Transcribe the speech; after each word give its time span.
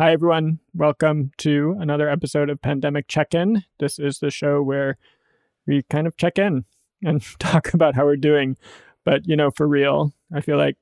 Hi, 0.00 0.12
everyone. 0.12 0.60
Welcome 0.72 1.30
to 1.36 1.76
another 1.78 2.08
episode 2.08 2.48
of 2.48 2.62
Pandemic 2.62 3.06
Check 3.06 3.34
In. 3.34 3.64
This 3.80 3.98
is 3.98 4.18
the 4.18 4.30
show 4.30 4.62
where 4.62 4.96
we 5.66 5.82
kind 5.90 6.06
of 6.06 6.16
check 6.16 6.38
in 6.38 6.64
and 7.02 7.22
talk 7.38 7.74
about 7.74 7.96
how 7.96 8.06
we're 8.06 8.16
doing. 8.16 8.56
But, 9.04 9.28
you 9.28 9.36
know, 9.36 9.50
for 9.50 9.68
real, 9.68 10.14
I 10.34 10.40
feel 10.40 10.56
like 10.56 10.78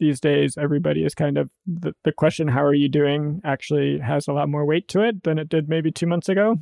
these 0.00 0.18
days 0.18 0.58
everybody 0.58 1.04
is 1.04 1.14
kind 1.14 1.38
of 1.38 1.48
the, 1.64 1.94
the 2.02 2.10
question, 2.10 2.48
how 2.48 2.64
are 2.64 2.74
you 2.74 2.88
doing, 2.88 3.40
actually 3.44 4.00
has 4.00 4.26
a 4.26 4.32
lot 4.32 4.48
more 4.48 4.64
weight 4.64 4.88
to 4.88 5.00
it 5.02 5.22
than 5.22 5.38
it 5.38 5.48
did 5.48 5.68
maybe 5.68 5.92
two 5.92 6.08
months 6.08 6.28
ago. 6.28 6.56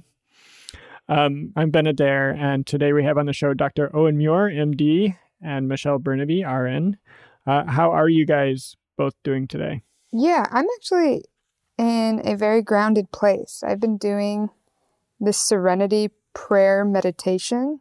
Um, 1.08 1.54
I'm 1.56 1.70
Ben 1.70 1.86
Adair, 1.86 2.32
and 2.32 2.66
today 2.66 2.92
we 2.92 3.04
have 3.04 3.16
on 3.16 3.24
the 3.24 3.32
show 3.32 3.54
Dr. 3.54 3.90
Owen 3.96 4.18
Muir, 4.18 4.50
MD, 4.50 5.16
and 5.40 5.68
Michelle 5.68 5.98
Burnaby, 5.98 6.44
RN. 6.44 6.98
Uh, 7.46 7.64
how 7.64 7.92
are 7.92 8.10
you 8.10 8.26
guys 8.26 8.76
both 8.98 9.14
doing 9.22 9.48
today? 9.48 9.84
Yeah, 10.12 10.44
I'm 10.50 10.66
actually 10.76 11.24
in 11.78 12.22
a 12.24 12.36
very 12.36 12.62
grounded 12.62 13.10
place. 13.12 13.62
I've 13.66 13.80
been 13.80 13.96
doing 13.96 14.50
this 15.20 15.38
serenity 15.38 16.10
prayer 16.32 16.84
meditation 16.84 17.80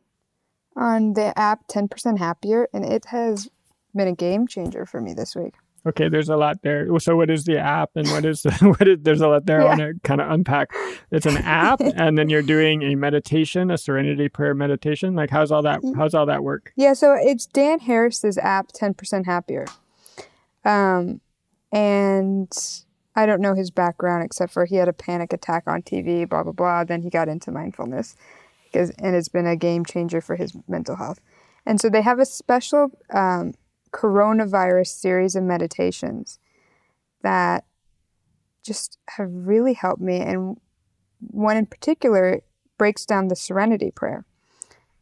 on 0.76 1.14
the 1.14 1.38
app 1.38 1.68
10% 1.68 2.18
Happier, 2.18 2.68
and 2.74 2.84
it 2.86 3.06
has 3.06 3.50
been 3.96 4.08
a 4.08 4.16
game 4.16 4.48
changer 4.48 4.86
for 4.86 5.02
me 5.02 5.14
this 5.14 5.36
week. 5.36 5.54
Okay, 5.86 6.08
there's 6.08 6.30
a 6.30 6.38
lot 6.38 6.62
there. 6.62 6.88
So, 7.00 7.18
what 7.18 7.30
is 7.30 7.44
the 7.44 7.58
app, 7.58 7.90
and 7.96 8.08
what 8.08 8.24
is 8.24 8.44
what 8.62 8.88
is? 8.88 9.00
There's 9.02 9.20
a 9.20 9.28
lot 9.28 9.46
there. 9.46 9.60
Yeah. 9.60 9.66
I 9.66 9.68
want 9.68 9.80
to 9.82 9.94
kind 10.04 10.22
of 10.22 10.32
unpack. 10.32 10.72
It's 11.12 11.26
an 11.26 11.38
app, 11.38 11.82
and 11.96 12.18
then 12.18 12.30
you're 12.30 12.42
doing 12.42 12.84
a 12.84 12.96
meditation, 12.96 13.70
a 13.70 13.78
Serenity 13.78 14.30
prayer 14.30 14.54
meditation. 14.54 15.14
Like, 15.14 15.30
how's 15.30 15.52
all 15.52 15.62
that? 15.64 15.82
How's 15.98 16.14
all 16.14 16.26
that 16.28 16.42
work? 16.42 16.72
Yeah, 16.78 16.94
so 16.94 17.14
it's 17.20 17.46
Dan 17.46 17.80
Harris's 17.80 18.38
app, 18.38 18.70
Ten 18.72 18.94
Percent 18.94 19.26
Happier, 19.26 19.66
um, 20.64 21.20
and 21.74 22.50
I 23.16 23.26
don't 23.26 23.42
know 23.42 23.54
his 23.54 23.72
background 23.72 24.24
except 24.24 24.52
for 24.52 24.66
he 24.66 24.76
had 24.76 24.88
a 24.88 24.94
panic 24.94 25.34
attack 25.34 25.64
on 25.68 25.84
TV, 25.84 26.28
blah, 26.28 26.44
blah, 26.44 26.52
blah. 26.52 26.84
Then 26.84 27.02
he 27.02 27.10
got 27.10 27.30
into 27.30 27.52
mindfulness 27.52 28.16
because, 28.66 28.90
and 28.92 29.16
it's 29.16 29.30
been 29.30 29.46
a 29.46 29.56
game 29.56 29.86
changer 29.86 30.20
for 30.20 30.36
his 30.36 30.54
mental 30.68 30.96
health. 30.96 31.20
And 31.66 31.80
so 31.80 31.90
they 31.90 32.02
have 32.02 32.20
a 32.20 32.26
special 32.26 32.90
um, 33.12 33.54
coronavirus 33.92 34.88
series 34.88 35.36
of 35.36 35.44
meditations 35.44 36.40
that 37.22 37.66
just 38.64 38.98
have 39.10 39.30
really 39.32 39.74
helped 39.74 40.02
me. 40.02 40.20
And 40.20 40.58
one 41.20 41.58
in 41.58 41.68
particular 41.68 42.42
breaks 42.78 43.06
down 43.06 43.28
the 43.28 43.36
serenity 43.36 43.92
prayer. 43.92 44.26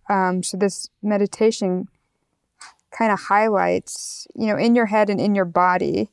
Um, 0.09 0.44
so 0.44 0.57
this 0.57 0.89
meditation 1.02 1.88
kind 2.91 3.11
of 3.11 3.19
highlights, 3.22 4.28
you 4.35 4.47
know, 4.47 4.57
in 4.57 4.75
your 4.75 4.88
head 4.88 5.09
and 5.09 5.22
in 5.22 5.33
your 5.33 5.45
body 5.45 6.09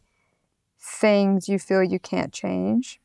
things 0.79 1.49
you 1.49 1.59
feel 1.59 1.83
you 1.83 1.99
can't 1.99 2.33
change 2.33 3.01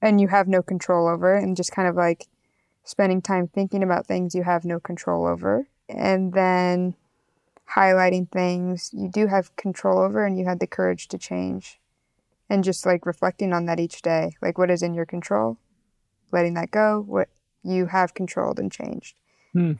and 0.00 0.20
you 0.20 0.28
have 0.28 0.48
no 0.48 0.62
control 0.62 1.06
over, 1.06 1.36
and 1.36 1.56
just 1.56 1.72
kind 1.72 1.86
of 1.86 1.94
like 1.94 2.26
spending 2.84 3.22
time 3.22 3.46
thinking 3.46 3.82
about 3.82 4.06
things 4.06 4.34
you 4.34 4.42
have 4.42 4.64
no 4.64 4.80
control 4.80 5.26
over, 5.26 5.68
and 5.88 6.32
then 6.32 6.94
highlighting 7.76 8.28
things 8.30 8.90
you 8.92 9.08
do 9.08 9.28
have 9.28 9.54
control 9.56 9.98
over 9.98 10.26
and 10.26 10.38
you 10.38 10.44
had 10.44 10.60
the 10.60 10.66
courage 10.66 11.08
to 11.08 11.18
change. 11.18 11.78
And 12.50 12.64
just 12.64 12.84
like 12.84 13.06
reflecting 13.06 13.52
on 13.52 13.66
that 13.66 13.80
each 13.80 14.02
day, 14.02 14.32
like 14.42 14.58
what 14.58 14.70
is 14.70 14.82
in 14.82 14.92
your 14.92 15.06
control, 15.06 15.56
letting 16.32 16.54
that 16.54 16.70
go, 16.70 17.02
what 17.06 17.28
you 17.62 17.86
have 17.86 18.12
controlled 18.12 18.58
and 18.58 18.70
changed. 18.70 19.16
Hmm. 19.52 19.74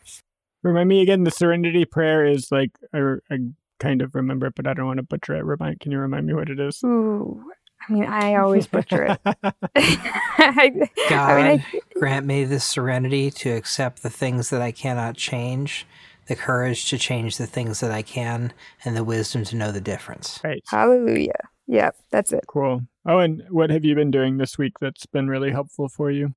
Remind 0.63 0.89
me 0.89 1.03
again, 1.03 1.25
the 1.25 1.31
serenity 1.31 1.85
prayer 1.85 2.25
is 2.25 2.47
like 2.53 2.71
a, 2.95 3.15
a 3.15 3.39
kind 3.83 4.00
of 4.00 4.14
remember 4.14 4.47
it, 4.47 4.55
but 4.55 4.66
I 4.66 4.75
don't 4.75 4.86
want 4.86 4.98
to 4.98 5.02
butcher 5.02 5.34
it. 5.34 5.44
Remind, 5.44 5.80
can 5.80 5.91
you 5.92 5.98
remind 5.98 6.27
me 6.27 6.34
what 6.34 6.48
it 6.48 6.61
is? 6.61 6.83
Ooh, 6.84 7.42
I 7.88 7.92
mean, 7.92 8.05
I 8.05 8.36
always 8.36 8.66
butcher 8.66 9.05
it. 9.05 9.20
God, 9.25 9.55
I 9.77 10.70
mean, 10.70 10.88
I, 11.11 11.66
grant 11.97 12.27
me 12.27 12.44
the 12.44 12.60
serenity 12.60 13.30
to 13.30 13.50
accept 13.50 14.03
the 14.03 14.10
things 14.10 14.50
that 14.50 14.62
I 14.62 14.70
cannot 14.70 15.16
change, 15.16 15.86
the 16.27 16.36
courage 16.36 16.88
to 16.91 16.98
change 16.98 17.38
the 17.38 17.47
things 17.47 17.81
that 17.81 17.91
I 17.91 18.03
can, 18.03 18.53
and 18.84 18.97
the 18.97 19.04
wisdom 19.04 19.44
to 19.44 19.56
know 19.56 19.72
the 19.72 19.81
difference. 19.81 20.41
Right. 20.44 20.62
Hallelujah. 20.69 21.48
Yep, 21.66 21.97
that's 22.10 22.32
it. 22.32 22.44
Cool. 22.47 22.82
Oh, 23.04 23.19
and 23.19 23.42
what 23.50 23.71
have 23.71 23.84
you 23.84 23.94
been 23.94 24.10
doing 24.10 24.38
this 24.38 24.59
week 24.59 24.78
that's 24.81 25.06
been 25.06 25.28
really 25.28 25.50
helpful 25.50 25.88
for 25.88 26.10
you? 26.10 26.34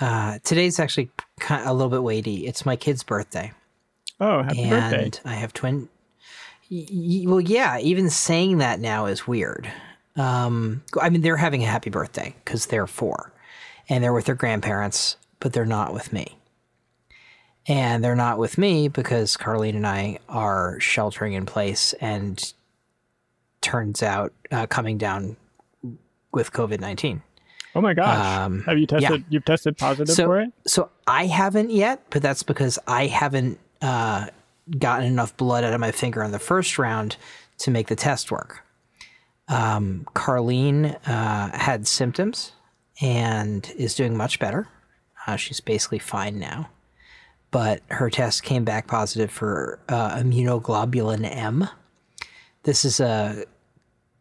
Uh, 0.00 0.38
today's 0.44 0.78
actually 0.78 1.10
kind 1.40 1.62
of 1.62 1.68
a 1.68 1.72
little 1.72 1.90
bit 1.90 2.02
weighty. 2.02 2.46
It's 2.46 2.64
my 2.64 2.76
kid's 2.76 3.02
birthday. 3.02 3.52
Oh, 4.20 4.42
happy 4.42 4.62
and 4.62 4.70
birthday! 4.70 5.20
I 5.24 5.34
have 5.34 5.52
twin 5.52 5.88
well, 6.70 7.40
yeah, 7.40 7.78
even 7.78 8.10
saying 8.10 8.58
that 8.58 8.80
now 8.80 9.06
is 9.06 9.26
weird. 9.26 9.70
Um, 10.16 10.82
I 11.00 11.10
mean, 11.10 11.22
they're 11.22 11.36
having 11.36 11.62
a 11.62 11.66
happy 11.66 11.90
birthday 11.90 12.34
because 12.44 12.66
they're 12.66 12.86
four 12.86 13.32
and 13.88 14.02
they're 14.02 14.12
with 14.12 14.26
their 14.26 14.34
grandparents, 14.34 15.16
but 15.40 15.52
they're 15.52 15.64
not 15.64 15.94
with 15.94 16.12
me. 16.12 16.36
And 17.66 18.02
they're 18.02 18.16
not 18.16 18.38
with 18.38 18.58
me 18.58 18.88
because 18.88 19.36
Carlene 19.36 19.76
and 19.76 19.86
I 19.86 20.18
are 20.28 20.80
sheltering 20.80 21.34
in 21.34 21.46
place 21.46 21.92
and 21.94 22.52
turns 23.60 24.02
out 24.02 24.32
uh, 24.50 24.66
coming 24.66 24.98
down 24.98 25.36
with 26.32 26.52
COVID 26.52 26.80
19. 26.80 27.22
Oh 27.74 27.80
my 27.80 27.94
gosh. 27.94 28.38
Um, 28.44 28.62
Have 28.62 28.78
you 28.78 28.86
tested? 28.86 29.20
Yeah. 29.20 29.26
You've 29.28 29.44
tested 29.44 29.76
positive 29.76 30.14
so, 30.14 30.24
for 30.24 30.40
it? 30.40 30.52
So 30.66 30.90
I 31.06 31.26
haven't 31.26 31.70
yet, 31.70 32.02
but 32.10 32.22
that's 32.22 32.42
because 32.42 32.78
I 32.86 33.06
haven't 33.06 33.58
uh, 33.82 34.28
gotten 34.78 35.06
enough 35.06 35.36
blood 35.36 35.64
out 35.64 35.72
of 35.72 35.80
my 35.80 35.92
finger 35.92 36.22
on 36.22 36.32
the 36.32 36.38
first 36.38 36.78
round 36.78 37.16
to 37.58 37.70
make 37.70 37.88
the 37.88 37.96
test 37.96 38.30
work. 38.30 38.64
Um, 39.48 40.06
Carlene 40.14 40.98
uh, 41.06 41.56
had 41.56 41.86
symptoms 41.86 42.52
and 43.00 43.72
is 43.76 43.94
doing 43.94 44.16
much 44.16 44.38
better. 44.38 44.68
Uh, 45.26 45.36
she's 45.36 45.60
basically 45.60 45.98
fine 45.98 46.38
now. 46.38 46.68
But 47.50 47.82
her 47.88 48.10
test 48.10 48.42
came 48.42 48.64
back 48.64 48.86
positive 48.86 49.30
for 49.30 49.78
uh, 49.88 50.16
immunoglobulin 50.16 51.24
M. 51.24 51.68
This 52.64 52.84
is 52.84 53.00
a 53.00 53.44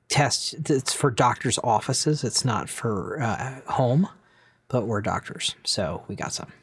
test 0.07 0.63
that's 0.63 0.93
for 0.93 1.11
doctors' 1.11 1.59
offices. 1.61 2.23
It's 2.23 2.45
not 2.45 2.69
for 2.69 3.21
uh, 3.21 3.59
home, 3.71 4.07
but 4.69 4.87
we're 4.87 5.01
doctors, 5.01 5.55
so 5.65 6.03
we 6.07 6.15
got 6.15 6.31
some. 6.31 6.53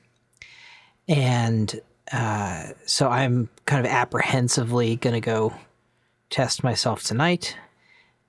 And 1.06 1.80
uh, 2.12 2.68
so 2.86 3.08
I'm 3.08 3.48
kind 3.66 3.84
of 3.84 3.90
apprehensively 3.90 4.96
going 4.96 5.14
to 5.14 5.20
go 5.20 5.54
test 6.30 6.62
myself 6.64 7.02
tonight. 7.02 7.56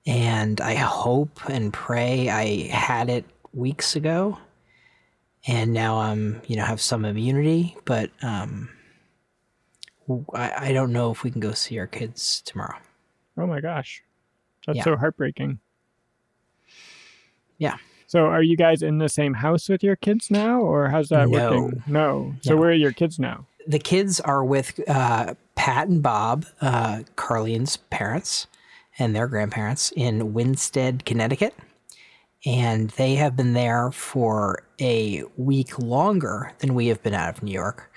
And 0.06 0.60
I 0.60 0.74
hope 0.74 1.40
and 1.48 1.72
pray 1.72 2.28
I 2.28 2.68
had 2.68 3.10
it 3.10 3.24
weeks 3.52 3.96
ago. 3.96 4.38
And 5.48 5.72
now 5.72 5.98
I'm, 5.98 6.40
you 6.46 6.56
know, 6.56 6.64
have 6.64 6.80
some 6.80 7.04
immunity, 7.04 7.76
but 7.84 8.10
um, 8.22 8.68
I, 10.34 10.68
I 10.68 10.72
don't 10.72 10.92
know 10.92 11.10
if 11.10 11.22
we 11.22 11.30
can 11.30 11.40
go 11.40 11.52
see 11.52 11.78
our 11.78 11.86
kids 11.86 12.42
tomorrow. 12.44 12.78
Oh 13.36 13.46
my 13.46 13.60
gosh. 13.60 14.02
That's 14.66 14.78
yeah. 14.78 14.84
so 14.84 14.96
heartbreaking. 14.96 15.60
Yeah. 17.58 17.76
So 18.06 18.26
are 18.26 18.42
you 18.42 18.56
guys 18.56 18.82
in 18.82 18.98
the 18.98 19.08
same 19.08 19.34
house 19.34 19.68
with 19.68 19.82
your 19.82 19.96
kids 19.96 20.30
now 20.30 20.60
or 20.60 20.88
how's 20.88 21.08
that 21.08 21.28
no. 21.28 21.50
working? 21.50 21.82
No. 21.86 22.34
So 22.42 22.54
no. 22.54 22.60
where 22.60 22.70
are 22.70 22.74
your 22.74 22.92
kids 22.92 23.18
now? 23.18 23.46
The 23.66 23.78
kids 23.78 24.20
are 24.20 24.44
with 24.44 24.80
uh, 24.88 25.34
Pat 25.54 25.88
and 25.88 26.02
Bob, 26.02 26.46
uh, 26.60 27.02
Carlene's 27.16 27.76
parents 27.76 28.46
and 28.98 29.14
their 29.14 29.26
grandparents 29.26 29.92
in 29.96 30.32
Winsted, 30.32 31.04
Connecticut. 31.04 31.54
And 32.44 32.90
they 32.90 33.16
have 33.16 33.36
been 33.36 33.54
there 33.54 33.90
for 33.90 34.62
a 34.80 35.24
week 35.36 35.78
longer 35.78 36.52
than 36.58 36.74
we 36.74 36.86
have 36.86 37.02
been 37.02 37.14
out 37.14 37.36
of 37.36 37.42
New 37.42 37.52
York. 37.52 37.90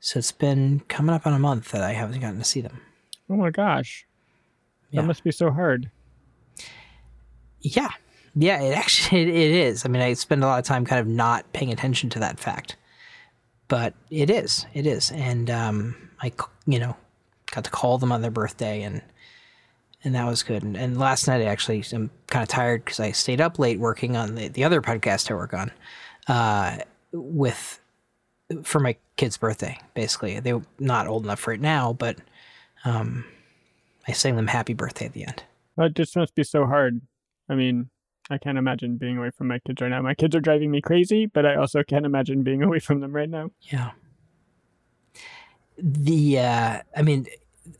So 0.00 0.18
it's 0.18 0.32
been 0.32 0.80
coming 0.88 1.14
up 1.14 1.26
on 1.26 1.34
a 1.34 1.38
month 1.38 1.70
that 1.70 1.82
I 1.82 1.92
haven't 1.92 2.20
gotten 2.20 2.38
to 2.38 2.44
see 2.44 2.60
them. 2.60 2.80
Oh 3.30 3.36
my 3.36 3.50
gosh. 3.50 4.04
That 4.92 5.02
yeah. 5.02 5.06
must 5.06 5.22
be 5.22 5.30
so 5.30 5.50
hard. 5.50 5.90
Yeah. 7.60 7.90
Yeah, 8.34 8.60
it 8.60 8.76
actually 8.76 9.22
it 9.28 9.52
is. 9.52 9.84
I 9.84 9.88
mean, 9.88 10.02
I 10.02 10.14
spend 10.14 10.42
a 10.42 10.46
lot 10.46 10.58
of 10.58 10.64
time 10.64 10.84
kind 10.84 11.00
of 11.00 11.06
not 11.06 11.50
paying 11.52 11.70
attention 11.70 12.10
to 12.10 12.18
that 12.18 12.40
fact 12.40 12.76
but 13.72 13.94
it 14.10 14.28
is, 14.28 14.66
it 14.74 14.86
is, 14.86 15.10
and 15.12 15.48
um, 15.48 15.96
I, 16.20 16.30
you 16.66 16.78
know, 16.78 16.94
got 17.52 17.64
to 17.64 17.70
call 17.70 17.96
them 17.96 18.12
on 18.12 18.20
their 18.20 18.30
birthday, 18.30 18.82
and 18.82 19.00
and 20.04 20.14
that 20.14 20.26
was 20.26 20.42
good. 20.42 20.62
And, 20.62 20.76
and 20.76 20.98
last 20.98 21.26
night 21.26 21.40
I 21.40 21.46
actually 21.46 21.82
I'm 21.90 22.10
kind 22.26 22.42
of 22.42 22.50
tired 22.50 22.84
because 22.84 23.00
I 23.00 23.12
stayed 23.12 23.40
up 23.40 23.58
late 23.58 23.78
working 23.78 24.14
on 24.14 24.34
the, 24.34 24.48
the 24.48 24.62
other 24.62 24.82
podcast 24.82 25.30
I 25.30 25.34
work 25.34 25.54
on, 25.54 25.70
uh, 26.28 26.80
with 27.12 27.80
for 28.62 28.78
my 28.78 28.94
kid's 29.16 29.38
birthday. 29.38 29.78
Basically, 29.94 30.38
they're 30.38 30.60
not 30.78 31.06
old 31.06 31.24
enough 31.24 31.40
for 31.40 31.54
it 31.54 31.60
now, 31.62 31.94
but 31.94 32.18
um, 32.84 33.24
I 34.06 34.12
sang 34.12 34.36
them 34.36 34.48
happy 34.48 34.74
birthday 34.74 35.06
at 35.06 35.14
the 35.14 35.24
end. 35.24 35.44
That 35.78 35.94
just 35.94 36.14
must 36.14 36.34
be 36.34 36.44
so 36.44 36.66
hard. 36.66 37.00
I 37.48 37.54
mean, 37.54 37.88
I 38.32 38.38
can't 38.38 38.56
imagine 38.56 38.96
being 38.96 39.18
away 39.18 39.30
from 39.30 39.48
my 39.48 39.58
kids 39.58 39.82
right 39.82 39.88
now. 39.88 40.00
My 40.00 40.14
kids 40.14 40.34
are 40.34 40.40
driving 40.40 40.70
me 40.70 40.80
crazy, 40.80 41.26
but 41.26 41.44
I 41.44 41.56
also 41.56 41.82
can't 41.82 42.06
imagine 42.06 42.42
being 42.42 42.62
away 42.62 42.78
from 42.78 43.00
them 43.00 43.12
right 43.12 43.28
now. 43.28 43.50
Yeah. 43.60 43.90
The 45.78 46.38
uh, 46.38 46.80
I 46.96 47.02
mean, 47.02 47.26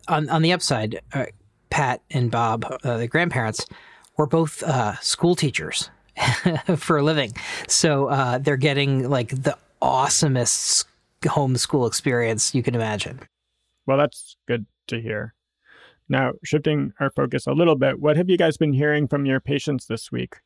on 0.08 0.28
on 0.28 0.42
the 0.42 0.52
upside, 0.52 1.00
uh, 1.12 1.26
Pat 1.70 2.02
and 2.10 2.30
Bob, 2.30 2.64
uh, 2.84 2.98
the 2.98 3.08
grandparents, 3.08 3.66
were 4.16 4.26
both 4.26 4.62
uh, 4.62 4.98
school 5.00 5.34
teachers 5.34 5.90
for 6.76 6.98
a 6.98 7.02
living. 7.02 7.32
So 7.68 8.08
uh, 8.08 8.38
they're 8.38 8.56
getting 8.56 9.08
like 9.08 9.28
the 9.30 9.56
awesomest 9.80 10.84
homeschool 11.22 11.86
experience 11.86 12.54
you 12.54 12.62
can 12.62 12.74
imagine. 12.74 13.20
Well, 13.86 13.98
that's 13.98 14.36
good 14.46 14.66
to 14.88 15.00
hear. 15.00 15.34
Now, 16.12 16.32
shifting 16.44 16.92
our 17.00 17.08
focus 17.08 17.46
a 17.46 17.52
little 17.52 17.74
bit, 17.74 17.98
what 17.98 18.18
have 18.18 18.28
you 18.28 18.36
guys 18.36 18.58
been 18.58 18.74
hearing 18.74 19.08
from 19.08 19.24
your 19.24 19.40
patients 19.40 19.86
this 19.86 20.12
week? 20.12 20.36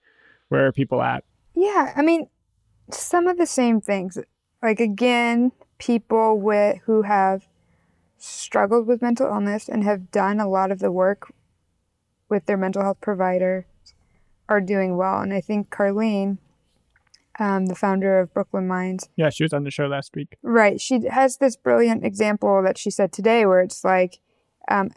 Where 0.48 0.64
are 0.64 0.70
people 0.70 1.02
at? 1.02 1.24
Yeah, 1.56 1.92
I 1.96 2.02
mean, 2.02 2.28
some 2.92 3.26
of 3.26 3.36
the 3.36 3.46
same 3.46 3.80
things. 3.80 4.16
Like 4.62 4.78
again, 4.78 5.50
people 5.78 6.40
with 6.40 6.78
who 6.84 7.02
have 7.02 7.48
struggled 8.16 8.86
with 8.86 9.02
mental 9.02 9.26
illness 9.26 9.68
and 9.68 9.82
have 9.82 10.12
done 10.12 10.38
a 10.38 10.48
lot 10.48 10.70
of 10.70 10.78
the 10.78 10.92
work 10.92 11.34
with 12.28 12.46
their 12.46 12.56
mental 12.56 12.82
health 12.82 13.00
provider 13.00 13.66
are 14.48 14.60
doing 14.60 14.96
well. 14.96 15.18
And 15.18 15.34
I 15.34 15.40
think 15.40 15.70
Carlene, 15.70 16.38
um, 17.40 17.66
the 17.66 17.74
founder 17.74 18.20
of 18.20 18.32
Brooklyn 18.32 18.68
Minds. 18.68 19.08
Yeah, 19.16 19.30
she 19.30 19.42
was 19.42 19.52
on 19.52 19.64
the 19.64 19.72
show 19.72 19.86
last 19.86 20.14
week. 20.14 20.36
Right. 20.44 20.80
She 20.80 21.08
has 21.08 21.38
this 21.38 21.56
brilliant 21.56 22.04
example 22.04 22.62
that 22.62 22.78
she 22.78 22.88
said 22.88 23.10
today 23.10 23.44
where 23.46 23.62
it's 23.62 23.82
like 23.82 24.20
um, 24.68 24.92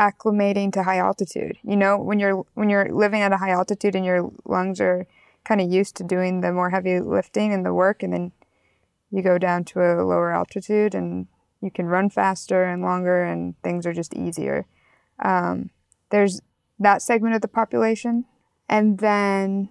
acclimating 0.00 0.72
to 0.72 0.82
high 0.82 0.98
altitude. 0.98 1.58
You 1.62 1.76
know, 1.76 1.98
when 1.98 2.18
you're 2.18 2.44
when 2.54 2.70
you're 2.70 2.88
living 2.88 3.20
at 3.20 3.32
a 3.32 3.36
high 3.36 3.50
altitude 3.50 3.94
and 3.94 4.04
your 4.04 4.32
lungs 4.46 4.80
are 4.80 5.06
kind 5.44 5.60
of 5.60 5.70
used 5.70 5.94
to 5.96 6.04
doing 6.04 6.40
the 6.40 6.52
more 6.52 6.70
heavy 6.70 7.00
lifting 7.00 7.52
and 7.52 7.64
the 7.64 7.74
work 7.74 8.02
and 8.02 8.12
then 8.12 8.32
you 9.10 9.22
go 9.22 9.36
down 9.38 9.64
to 9.64 9.80
a 9.80 10.02
lower 10.02 10.32
altitude 10.32 10.94
and 10.94 11.26
you 11.60 11.70
can 11.70 11.86
run 11.86 12.08
faster 12.08 12.64
and 12.64 12.82
longer 12.82 13.22
and 13.24 13.60
things 13.62 13.86
are 13.86 13.92
just 13.92 14.14
easier. 14.14 14.66
Um, 15.18 15.70
there's 16.10 16.40
that 16.78 17.02
segment 17.02 17.34
of 17.34 17.42
the 17.42 17.48
population. 17.48 18.24
And 18.68 18.98
then 18.98 19.68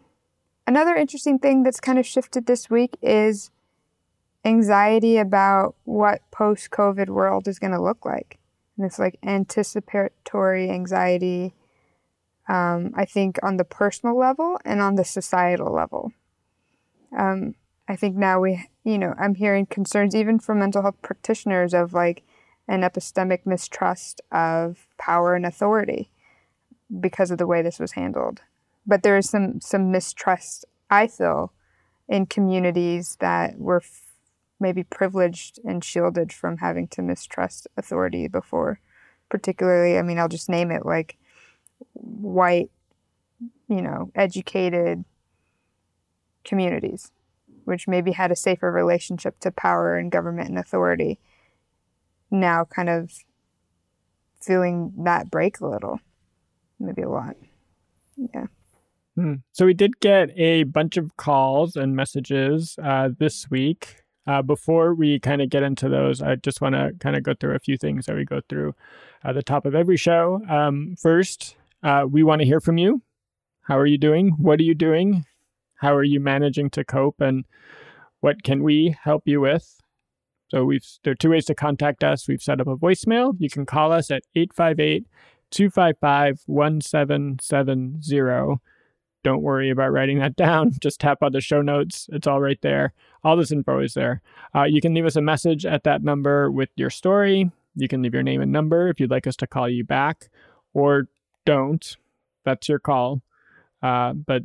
another 0.67 0.95
interesting 0.95 1.39
thing 1.39 1.63
that's 1.63 1.79
kind 1.79 1.97
of 1.97 2.05
shifted 2.05 2.45
this 2.45 2.69
week 2.69 2.97
is 3.01 3.49
anxiety 4.45 5.17
about 5.17 5.75
what 5.85 6.21
post 6.31 6.69
COVID 6.69 7.09
world 7.09 7.47
is 7.47 7.57
going 7.57 7.73
to 7.73 7.81
look 7.81 8.05
like. 8.05 8.37
And 8.79 8.85
it's 8.85 8.97
like 8.97 9.19
anticipatory 9.23 10.69
anxiety, 10.69 11.53
um, 12.47 12.93
I 12.95 13.03
think, 13.03 13.37
on 13.43 13.57
the 13.57 13.65
personal 13.65 14.17
level 14.17 14.57
and 14.63 14.79
on 14.79 14.95
the 14.95 15.03
societal 15.03 15.69
level. 15.73 16.13
Um, 17.15 17.55
I 17.89 17.97
think 17.97 18.15
now 18.15 18.39
we, 18.39 18.69
you 18.85 18.97
know, 18.97 19.15
I'm 19.19 19.35
hearing 19.35 19.65
concerns 19.65 20.15
even 20.15 20.39
from 20.39 20.59
mental 20.59 20.81
health 20.81 21.01
practitioners 21.01 21.73
of 21.73 21.93
like 21.93 22.23
an 22.69 22.83
epistemic 22.83 23.45
mistrust 23.45 24.21
of 24.31 24.87
power 24.97 25.35
and 25.35 25.45
authority 25.45 26.09
because 27.01 27.31
of 27.31 27.37
the 27.37 27.47
way 27.47 27.61
this 27.61 27.79
was 27.79 27.91
handled. 27.91 28.39
But 28.87 29.03
there 29.03 29.17
is 29.17 29.29
some 29.29 29.59
some 29.59 29.91
mistrust 29.91 30.63
I 30.89 31.07
feel 31.07 31.51
in 32.07 32.27
communities 32.27 33.17
that 33.19 33.59
were 33.59 33.81
maybe 34.59 34.83
privileged 34.83 35.59
and 35.63 35.83
shielded 35.83 36.33
from 36.33 36.57
having 36.57 36.87
to 36.89 37.01
mistrust 37.01 37.67
authority 37.77 38.27
before. 38.27 38.79
Particularly, 39.29 39.97
I 39.97 40.01
mean, 40.01 40.17
I'll 40.17 40.27
just 40.27 40.49
name 40.49 40.71
it 40.71 40.85
like 40.85 41.17
white, 41.93 42.71
you 43.67 43.81
know, 43.81 44.11
educated 44.15 45.05
communities 46.43 47.11
which 47.69 47.87
maybe 47.87 48.11
had 48.11 48.31
a 48.31 48.35
safer 48.35 48.71
relationship 48.71 49.39
to 49.39 49.51
power 49.51 49.95
and 49.95 50.11
government 50.11 50.49
and 50.49 50.57
authority, 50.57 51.19
now 52.31 52.65
kind 52.65 52.89
of 52.89 53.11
feeling 54.41 54.91
that 54.97 55.29
break 55.29 55.59
a 55.59 55.67
little, 55.67 55.99
maybe 56.79 57.03
a 57.03 57.09
lot. 57.09 57.35
Yeah. 58.33 58.47
Hmm. 59.15 59.35
So 59.51 59.67
we 59.67 59.75
did 59.75 59.99
get 59.99 60.31
a 60.35 60.63
bunch 60.63 60.97
of 60.97 61.15
calls 61.15 61.75
and 61.75 61.95
messages 61.95 62.75
uh, 62.83 63.09
this 63.19 63.51
week. 63.51 63.97
Uh, 64.27 64.41
before 64.41 64.93
we 64.93 65.19
kind 65.19 65.41
of 65.41 65.49
get 65.49 65.63
into 65.63 65.89
those, 65.89 66.21
I 66.21 66.35
just 66.35 66.61
want 66.61 66.75
to 66.75 66.91
kind 66.99 67.15
of 67.15 67.23
go 67.23 67.33
through 67.33 67.55
a 67.55 67.59
few 67.59 67.77
things 67.77 68.05
that 68.05 68.15
we 68.15 68.25
go 68.25 68.41
through 68.47 68.75
at 69.23 69.33
the 69.33 69.41
top 69.41 69.65
of 69.65 69.73
every 69.73 69.97
show. 69.97 70.41
Um, 70.47 70.95
first, 70.99 71.55
uh, 71.81 72.05
we 72.09 72.23
want 72.23 72.41
to 72.41 72.45
hear 72.45 72.59
from 72.59 72.77
you. 72.77 73.01
How 73.61 73.77
are 73.77 73.85
you 73.85 73.97
doing? 73.97 74.31
What 74.37 74.59
are 74.59 74.63
you 74.63 74.75
doing? 74.75 75.25
How 75.75 75.95
are 75.95 76.03
you 76.03 76.19
managing 76.19 76.69
to 76.71 76.83
cope 76.83 77.21
and 77.21 77.45
what 78.19 78.43
can 78.43 78.63
we 78.63 78.97
help 79.01 79.23
you 79.25 79.39
with? 79.39 79.79
So 80.49 80.65
we've 80.65 80.85
there 81.03 81.11
are 81.11 81.15
two 81.15 81.29
ways 81.29 81.45
to 81.45 81.55
contact 81.55 82.03
us. 82.03 82.27
We've 82.27 82.41
set 82.41 82.59
up 82.59 82.67
a 82.67 82.75
voicemail. 82.75 83.35
You 83.39 83.49
can 83.49 83.65
call 83.65 83.91
us 83.91 84.11
at 84.11 84.23
858 84.35 85.05
255 85.51 86.41
1770. 86.45 88.61
Don't 89.23 89.41
worry 89.41 89.69
about 89.69 89.91
writing 89.91 90.19
that 90.19 90.35
down. 90.37 90.71
Just 90.79 90.99
tap 90.99 91.21
on 91.21 91.31
the 91.31 91.41
show 91.41 91.61
notes. 91.61 92.07
It's 92.11 92.27
all 92.27 92.41
right 92.41 92.61
there. 92.61 92.93
All 93.23 93.35
this 93.35 93.51
info 93.51 93.79
is 93.79 93.93
there. 93.93 94.21
Uh, 94.55 94.63
you 94.63 94.81
can 94.81 94.93
leave 94.93 95.05
us 95.05 95.15
a 95.15 95.21
message 95.21 95.65
at 95.65 95.83
that 95.83 96.03
number 96.03 96.49
with 96.49 96.69
your 96.75 96.89
story. 96.89 97.51
You 97.75 97.87
can 97.87 98.01
leave 98.01 98.13
your 98.13 98.23
name 98.23 98.41
and 98.41 98.51
number 98.51 98.87
if 98.89 98.99
you'd 98.99 99.11
like 99.11 99.27
us 99.27 99.35
to 99.37 99.47
call 99.47 99.69
you 99.69 99.83
back, 99.83 100.29
or 100.73 101.07
don't. 101.45 101.97
That's 102.45 102.67
your 102.69 102.79
call. 102.79 103.21
Uh, 103.81 104.13
but 104.13 104.43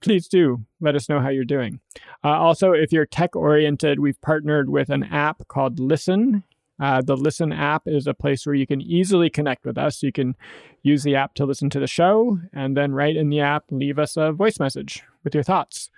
please 0.00 0.28
do 0.28 0.64
let 0.80 0.94
us 0.94 1.08
know 1.08 1.20
how 1.20 1.28
you're 1.30 1.44
doing. 1.44 1.80
Uh, 2.22 2.28
also, 2.28 2.72
if 2.72 2.92
you're 2.92 3.06
tech 3.06 3.34
oriented, 3.34 4.00
we've 4.00 4.20
partnered 4.20 4.68
with 4.68 4.90
an 4.90 5.04
app 5.04 5.46
called 5.48 5.78
Listen. 5.78 6.44
Uh, 6.84 7.00
the 7.00 7.16
Listen 7.16 7.50
app 7.50 7.84
is 7.86 8.06
a 8.06 8.12
place 8.12 8.44
where 8.44 8.54
you 8.54 8.66
can 8.66 8.82
easily 8.82 9.30
connect 9.30 9.64
with 9.64 9.78
us. 9.78 10.02
You 10.02 10.12
can 10.12 10.36
use 10.82 11.02
the 11.02 11.16
app 11.16 11.32
to 11.36 11.46
listen 11.46 11.70
to 11.70 11.80
the 11.80 11.86
show 11.86 12.38
and 12.52 12.76
then 12.76 12.92
right 12.92 13.16
in 13.16 13.30
the 13.30 13.40
app, 13.40 13.64
leave 13.70 13.98
us 13.98 14.18
a 14.18 14.32
voice 14.32 14.60
message 14.60 15.02
with 15.24 15.32
your 15.32 15.42
thoughts. 15.42 15.88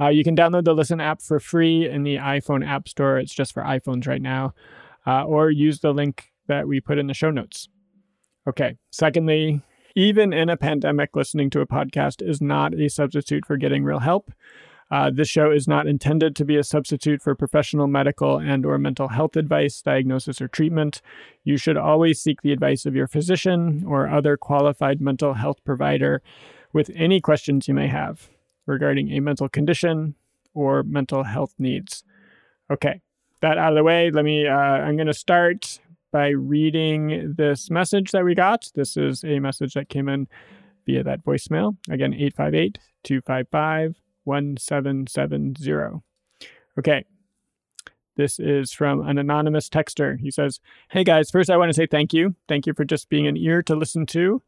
Uh, 0.00 0.08
you 0.08 0.24
can 0.24 0.34
download 0.34 0.64
the 0.64 0.72
Listen 0.72 0.98
app 0.98 1.20
for 1.20 1.40
free 1.40 1.86
in 1.86 2.04
the 2.04 2.16
iPhone 2.16 2.66
App 2.66 2.88
Store. 2.88 3.18
It's 3.18 3.34
just 3.34 3.52
for 3.52 3.62
iPhones 3.62 4.06
right 4.06 4.22
now. 4.22 4.54
Uh, 5.06 5.24
or 5.24 5.50
use 5.50 5.80
the 5.80 5.92
link 5.92 6.30
that 6.46 6.66
we 6.66 6.80
put 6.80 6.96
in 6.96 7.06
the 7.06 7.12
show 7.12 7.30
notes. 7.30 7.68
Okay. 8.48 8.78
Secondly, 8.90 9.60
even 9.94 10.32
in 10.32 10.48
a 10.48 10.56
pandemic, 10.56 11.14
listening 11.14 11.50
to 11.50 11.60
a 11.60 11.66
podcast 11.66 12.26
is 12.26 12.40
not 12.40 12.72
a 12.72 12.88
substitute 12.88 13.44
for 13.44 13.58
getting 13.58 13.84
real 13.84 13.98
help. 13.98 14.32
Uh, 14.90 15.10
this 15.10 15.28
show 15.28 15.52
is 15.52 15.68
not 15.68 15.86
intended 15.86 16.34
to 16.34 16.44
be 16.44 16.56
a 16.56 16.64
substitute 16.64 17.22
for 17.22 17.34
professional 17.34 17.86
medical 17.86 18.38
and 18.38 18.66
or 18.66 18.76
mental 18.76 19.08
health 19.08 19.36
advice, 19.36 19.80
diagnosis, 19.82 20.40
or 20.40 20.48
treatment. 20.48 21.00
You 21.44 21.56
should 21.56 21.76
always 21.76 22.20
seek 22.20 22.42
the 22.42 22.52
advice 22.52 22.86
of 22.86 22.96
your 22.96 23.06
physician 23.06 23.84
or 23.86 24.08
other 24.08 24.36
qualified 24.36 25.00
mental 25.00 25.34
health 25.34 25.62
provider 25.64 26.22
with 26.72 26.90
any 26.94 27.20
questions 27.20 27.68
you 27.68 27.74
may 27.74 27.86
have 27.86 28.28
regarding 28.66 29.12
a 29.12 29.20
mental 29.20 29.48
condition 29.48 30.16
or 30.54 30.82
mental 30.82 31.22
health 31.22 31.54
needs. 31.58 32.02
Okay, 32.70 33.00
that 33.40 33.58
out 33.58 33.72
of 33.72 33.76
the 33.76 33.84
way, 33.84 34.10
let 34.10 34.24
me, 34.24 34.46
uh, 34.46 34.52
I'm 34.52 34.96
going 34.96 35.06
to 35.06 35.14
start 35.14 35.80
by 36.12 36.28
reading 36.28 37.34
this 37.36 37.70
message 37.70 38.10
that 38.10 38.24
we 38.24 38.34
got. 38.34 38.70
This 38.74 38.96
is 38.96 39.22
a 39.22 39.38
message 39.38 39.74
that 39.74 39.88
came 39.88 40.08
in 40.08 40.26
via 40.84 41.04
that 41.04 41.24
voicemail. 41.24 41.76
Again, 41.88 42.12
858 42.12 42.78
255 43.04 44.00
1770. 44.24 46.02
Okay. 46.78 47.04
This 48.16 48.38
is 48.38 48.72
from 48.72 49.06
an 49.08 49.18
anonymous 49.18 49.68
texter. 49.68 50.18
He 50.18 50.30
says, 50.30 50.60
Hey 50.90 51.04
guys, 51.04 51.30
first 51.30 51.48
I 51.48 51.56
want 51.56 51.70
to 51.70 51.74
say 51.74 51.86
thank 51.86 52.12
you. 52.12 52.34
Thank 52.48 52.66
you 52.66 52.74
for 52.74 52.84
just 52.84 53.08
being 53.08 53.26
an 53.26 53.36
ear 53.36 53.62
to 53.62 53.74
listen 53.74 54.04
to 54.06 54.42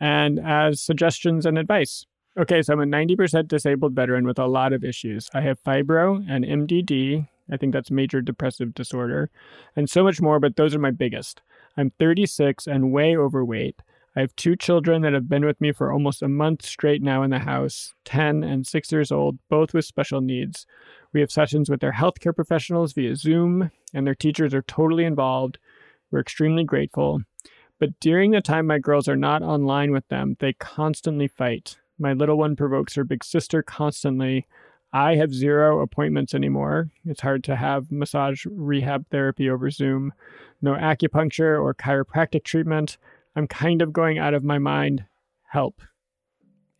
and 0.00 0.38
as 0.38 0.80
suggestions 0.80 1.44
and 1.44 1.58
advice. 1.58 2.06
Okay, 2.38 2.62
so 2.62 2.72
I'm 2.72 2.80
a 2.80 2.84
90% 2.84 3.48
disabled 3.48 3.94
veteran 3.94 4.24
with 4.24 4.38
a 4.38 4.46
lot 4.46 4.72
of 4.72 4.84
issues. 4.84 5.28
I 5.34 5.40
have 5.40 5.62
fibro 5.62 6.24
and 6.28 6.44
MDD, 6.44 7.26
I 7.50 7.56
think 7.56 7.72
that's 7.72 7.90
major 7.90 8.20
depressive 8.20 8.74
disorder, 8.74 9.30
and 9.74 9.90
so 9.90 10.04
much 10.04 10.20
more, 10.20 10.38
but 10.38 10.56
those 10.56 10.74
are 10.74 10.78
my 10.78 10.90
biggest. 10.90 11.42
I'm 11.76 11.90
36 11.98 12.66
and 12.66 12.92
way 12.92 13.16
overweight. 13.16 13.82
I 14.18 14.22
have 14.22 14.34
two 14.34 14.56
children 14.56 15.02
that 15.02 15.12
have 15.12 15.28
been 15.28 15.44
with 15.44 15.60
me 15.60 15.70
for 15.70 15.92
almost 15.92 16.22
a 16.22 16.28
month 16.28 16.66
straight 16.66 17.02
now 17.02 17.22
in 17.22 17.30
the 17.30 17.38
house 17.38 17.94
10 18.04 18.42
and 18.42 18.66
6 18.66 18.90
years 18.90 19.12
old, 19.12 19.38
both 19.48 19.72
with 19.72 19.84
special 19.84 20.20
needs. 20.20 20.66
We 21.12 21.20
have 21.20 21.30
sessions 21.30 21.70
with 21.70 21.78
their 21.78 21.92
healthcare 21.92 22.34
professionals 22.34 22.94
via 22.94 23.14
Zoom, 23.14 23.70
and 23.94 24.04
their 24.04 24.16
teachers 24.16 24.54
are 24.54 24.62
totally 24.62 25.04
involved. 25.04 25.58
We're 26.10 26.18
extremely 26.18 26.64
grateful. 26.64 27.20
But 27.78 28.00
during 28.00 28.32
the 28.32 28.40
time 28.40 28.66
my 28.66 28.80
girls 28.80 29.06
are 29.06 29.14
not 29.14 29.42
online 29.42 29.92
with 29.92 30.08
them, 30.08 30.36
they 30.40 30.54
constantly 30.54 31.28
fight. 31.28 31.78
My 31.96 32.12
little 32.12 32.38
one 32.38 32.56
provokes 32.56 32.96
her 32.96 33.04
big 33.04 33.22
sister 33.22 33.62
constantly. 33.62 34.48
I 34.92 35.14
have 35.14 35.32
zero 35.32 35.80
appointments 35.80 36.34
anymore. 36.34 36.90
It's 37.04 37.20
hard 37.20 37.44
to 37.44 37.54
have 37.54 37.92
massage 37.92 38.44
rehab 38.50 39.06
therapy 39.12 39.48
over 39.48 39.70
Zoom, 39.70 40.12
no 40.60 40.72
acupuncture 40.72 41.62
or 41.62 41.72
chiropractic 41.72 42.42
treatment. 42.42 42.98
I'm 43.38 43.46
kind 43.46 43.82
of 43.82 43.92
going 43.92 44.18
out 44.18 44.34
of 44.34 44.42
my 44.42 44.58
mind. 44.58 45.04
Help. 45.50 45.80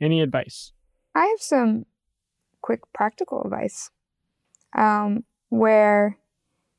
Any 0.00 0.20
advice? 0.20 0.72
I 1.14 1.26
have 1.26 1.40
some 1.40 1.86
quick 2.62 2.80
practical 2.92 3.42
advice 3.42 3.92
um, 4.76 5.22
where 5.50 6.18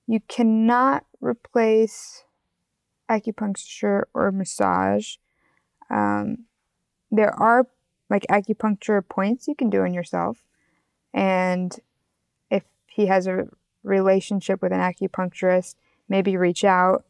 you 0.06 0.20
cannot 0.28 1.06
replace 1.22 2.26
acupuncture 3.10 4.04
or 4.14 4.34
massage. 4.34 5.16
Um, 5.90 6.40
there 7.10 7.34
are 7.40 7.66
like 8.10 8.26
acupuncture 8.30 9.02
points 9.08 9.48
you 9.48 9.56
can 9.56 9.70
do 9.70 9.84
on 9.84 9.94
yourself. 9.94 10.44
And 11.14 11.74
if 12.52 12.64
he 12.86 13.06
has 13.06 13.28
a 13.28 13.48
relationship 13.84 14.62
with 14.62 14.74
an 14.74 14.82
acupuncturist, 14.82 15.76
maybe 16.10 16.36
reach 16.36 16.66
out 16.66 17.06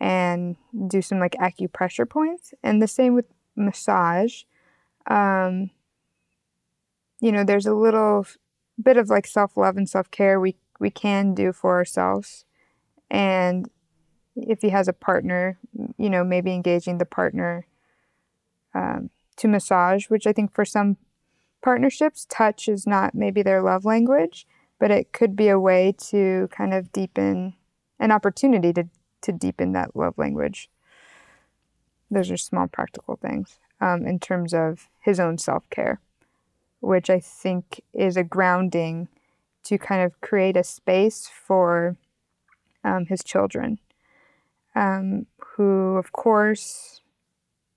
and 0.00 0.56
do 0.88 1.00
some 1.00 1.18
like 1.18 1.32
acupressure 1.32 2.08
points. 2.08 2.52
And 2.62 2.82
the 2.82 2.88
same 2.88 3.14
with 3.14 3.26
massage. 3.54 4.42
Um, 5.06 5.70
you 7.20 7.32
know, 7.32 7.44
there's 7.44 7.66
a 7.66 7.74
little 7.74 8.26
bit 8.82 8.96
of 8.96 9.08
like 9.08 9.26
self 9.26 9.56
love 9.56 9.76
and 9.76 9.88
self 9.88 10.10
care 10.10 10.38
we 10.38 10.56
we 10.78 10.90
can 10.90 11.34
do 11.34 11.52
for 11.52 11.76
ourselves. 11.76 12.44
And 13.10 13.70
if 14.36 14.60
he 14.60 14.68
has 14.70 14.88
a 14.88 14.92
partner, 14.92 15.58
you 15.96 16.10
know, 16.10 16.22
maybe 16.24 16.52
engaging 16.52 16.98
the 16.98 17.06
partner 17.06 17.66
um, 18.74 19.10
to 19.36 19.48
massage, 19.48 20.10
which 20.10 20.26
I 20.26 20.32
think 20.32 20.52
for 20.54 20.64
some 20.64 20.98
partnerships, 21.62 22.26
touch 22.28 22.68
is 22.68 22.86
not 22.86 23.14
maybe 23.14 23.42
their 23.42 23.62
love 23.62 23.84
language, 23.84 24.46
but 24.78 24.90
it 24.90 25.12
could 25.12 25.34
be 25.34 25.48
a 25.48 25.58
way 25.58 25.94
to 26.10 26.48
kind 26.50 26.74
of 26.74 26.92
deepen 26.92 27.54
an 27.98 28.12
opportunity 28.12 28.72
to, 28.74 28.84
to 29.22 29.32
deepen 29.32 29.72
that 29.72 29.96
love 29.96 30.14
language. 30.16 30.68
Those 32.10 32.30
are 32.30 32.36
small 32.36 32.68
practical 32.68 33.16
things 33.16 33.58
um, 33.80 34.06
in 34.06 34.18
terms 34.18 34.54
of 34.54 34.88
his 35.00 35.18
own 35.18 35.38
self 35.38 35.68
care, 35.70 36.00
which 36.80 37.10
I 37.10 37.20
think 37.20 37.80
is 37.92 38.16
a 38.16 38.24
grounding 38.24 39.08
to 39.64 39.78
kind 39.78 40.02
of 40.02 40.20
create 40.20 40.56
a 40.56 40.62
space 40.62 41.28
for 41.28 41.96
um, 42.84 43.06
his 43.06 43.24
children, 43.24 43.80
um, 44.76 45.26
who, 45.38 45.96
of 45.96 46.12
course, 46.12 47.00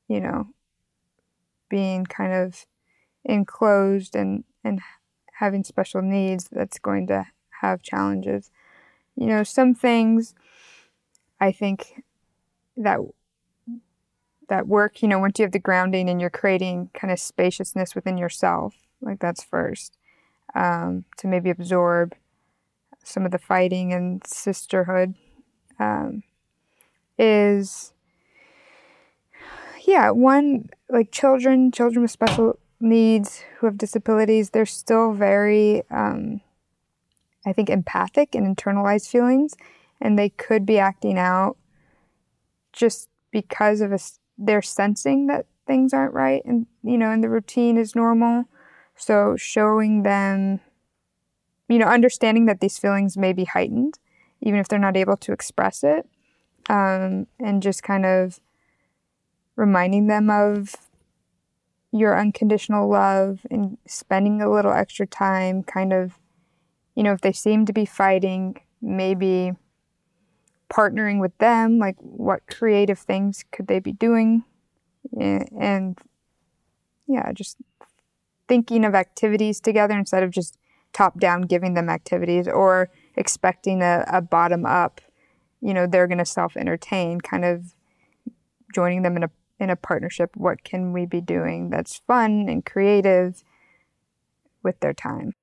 you 0.08 0.20
know, 0.20 0.48
being 1.70 2.06
kind 2.06 2.34
of 2.34 2.66
enclosed 3.26 4.16
and, 4.16 4.44
and 4.64 4.82
having 5.40 5.64
special 5.64 6.02
needs, 6.02 6.48
that's 6.52 6.78
going 6.78 7.08
to 7.08 7.26
have 7.62 7.82
challenges. 7.82 8.52
You 9.16 9.28
know, 9.28 9.44
some 9.44 9.74
things 9.74 10.36
I 11.40 11.52
think 11.52 12.04
that 12.78 13.00
that 14.50 14.68
work, 14.68 15.02
you 15.02 15.08
know, 15.08 15.20
once 15.20 15.40
you 15.40 15.44
have 15.44 15.52
the 15.52 15.60
grounding 15.60 16.10
and 16.10 16.20
you're 16.20 16.30
creating 16.30 16.90
kind 16.94 17.12
of 17.14 17.20
spaciousness 17.20 17.96
within 17.96 18.18
yourself, 18.18 18.76
like 19.00 19.20
that's 19.20 19.44
first, 19.44 19.98
um, 20.56 21.06
to 21.18 21.28
maybe 21.28 21.50
absorb 21.50 22.16
some 23.04 23.26
of 23.26 23.32
the 23.32 23.38
fighting 23.38 23.94
and 23.94 24.26
sisterhood, 24.26 25.14
um, 25.80 26.24
is, 27.18 27.94
yeah, 29.86 30.10
one, 30.10 30.70
like 30.90 31.12
children, 31.12 31.72
children 31.72 32.02
with 32.02 32.12
special 32.12 32.58
needs 32.80 33.44
who 33.58 33.68
have 33.68 33.78
disabilities, 33.78 34.50
they're 34.50 34.66
still 34.66 35.14
very, 35.14 35.84
um, 35.92 36.42
I 37.46 37.54
think, 37.54 37.70
empathic 37.70 38.36
and 38.36 38.58
internalized 38.58 39.10
feelings, 39.10 39.56
and 40.02 40.18
they 40.18 40.30
could 40.30 40.66
be 40.66 40.80
acting 40.80 41.18
out 41.18 41.58
just 42.72 43.10
because 43.32 43.82
of 43.82 43.92
a, 43.92 44.00
they're 44.38 44.62
sensing 44.62 45.28
that 45.28 45.46
things 45.68 45.94
aren't 45.94 46.14
right, 46.14 46.42
and 46.46 46.66
you 46.84 46.98
know, 46.98 47.12
and 47.12 47.24
the 47.24 47.30
routine 47.30 47.78
is 47.78 47.96
normal. 47.96 48.46
So 48.96 49.36
showing 49.38 50.04
them, 50.04 50.60
you 51.68 51.78
know, 51.78 51.88
understanding 51.88 52.46
that 52.48 52.60
these 52.60 52.78
feelings 52.78 53.18
may 53.18 53.34
be 53.34 53.46
heightened, 53.46 54.00
even 54.42 54.60
if 54.60 54.68
they're 54.68 54.80
not 54.80 54.98
able 54.98 55.18
to 55.18 55.32
express 55.32 55.84
it, 55.84 56.08
um, 56.70 57.28
and 57.40 57.62
just 57.62 57.84
kind 57.84 58.06
of 58.06 58.40
reminding 59.56 60.08
them 60.08 60.30
of 60.30 60.76
your 61.92 62.18
unconditional 62.18 62.90
love 62.90 63.46
and 63.50 63.78
spending 63.86 64.42
a 64.42 64.52
little 64.52 64.72
extra 64.72 65.08
time 65.08 65.64
kind 65.64 65.92
of 65.92 66.20
you 66.96 67.04
know 67.04 67.14
if 67.14 67.22
they 67.22 67.32
seem 67.32 67.66
to 67.66 67.74
be 67.74 67.86
fighting 67.86 68.56
maybe 68.82 69.52
partnering 70.72 71.20
with 71.20 71.38
them 71.40 71.80
like 71.80 71.96
what 72.00 72.46
creative 72.48 73.00
things 73.00 73.44
could 73.52 73.68
they 73.68 73.80
be 73.80 73.94
doing? 73.94 74.44
And 75.18 75.98
yeah 77.08 77.32
just 77.32 77.58
thinking 78.48 78.86
of 78.86 78.94
activities 78.96 79.60
together 79.60 79.98
instead 79.98 80.24
of 80.24 80.32
just 80.32 80.58
top 80.94 81.20
down 81.20 81.42
giving 81.42 81.74
them 81.74 81.90
activities 81.90 82.48
or 82.48 82.90
expecting 83.16 83.82
a, 83.82 84.04
a 84.08 84.22
bottom 84.22 84.66
up 84.66 85.02
you 85.62 85.74
know 85.74 85.88
they're 85.88 86.08
going 86.08 86.20
to 86.20 86.26
self 86.26 86.56
entertain 86.56 87.20
kind 87.22 87.46
of 87.46 87.74
joining 88.74 89.02
them 89.02 89.18
in 89.18 89.24
a 89.24 89.30
in 89.60 89.70
a 89.70 89.76
partnership. 89.76 90.32
What 90.36 90.64
can 90.64 90.94
we 90.94 91.06
be 91.06 91.22
doing 91.22 91.70
that's 91.70 92.02
fun 92.08 92.48
and 92.48 92.66
creative 92.66 93.44
with 94.64 94.80
their 94.80 94.94
time? 94.94 95.34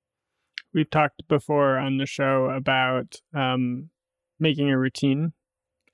We've 0.72 0.88
talked 0.88 1.26
before 1.28 1.76
on 1.78 1.98
the 1.98 2.06
show 2.06 2.46
about 2.46 3.20
um, 3.34 3.90
making 4.38 4.70
a 4.70 4.78
routine 4.78 5.32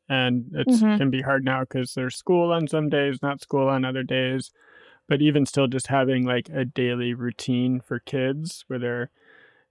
and 0.08 0.50
it 0.54 0.66
mm-hmm. 0.66 0.96
can 0.96 1.11
be 1.11 1.22
hard 1.22 1.44
now 1.44 1.61
because 1.61 1.94
there's 1.94 2.16
school 2.16 2.52
on 2.52 2.66
some 2.66 2.88
days 2.88 3.22
not 3.22 3.40
school 3.40 3.68
on 3.68 3.84
other 3.84 4.02
days 4.02 4.50
but 5.08 5.20
even 5.20 5.46
still 5.46 5.66
just 5.66 5.88
having 5.88 6.25
like 6.25 6.49
a 6.49 6.64
daily 6.64 7.14
routine 7.14 7.80
for 7.80 7.99
kids 7.99 8.64
where 8.66 8.78
they're 8.78 9.11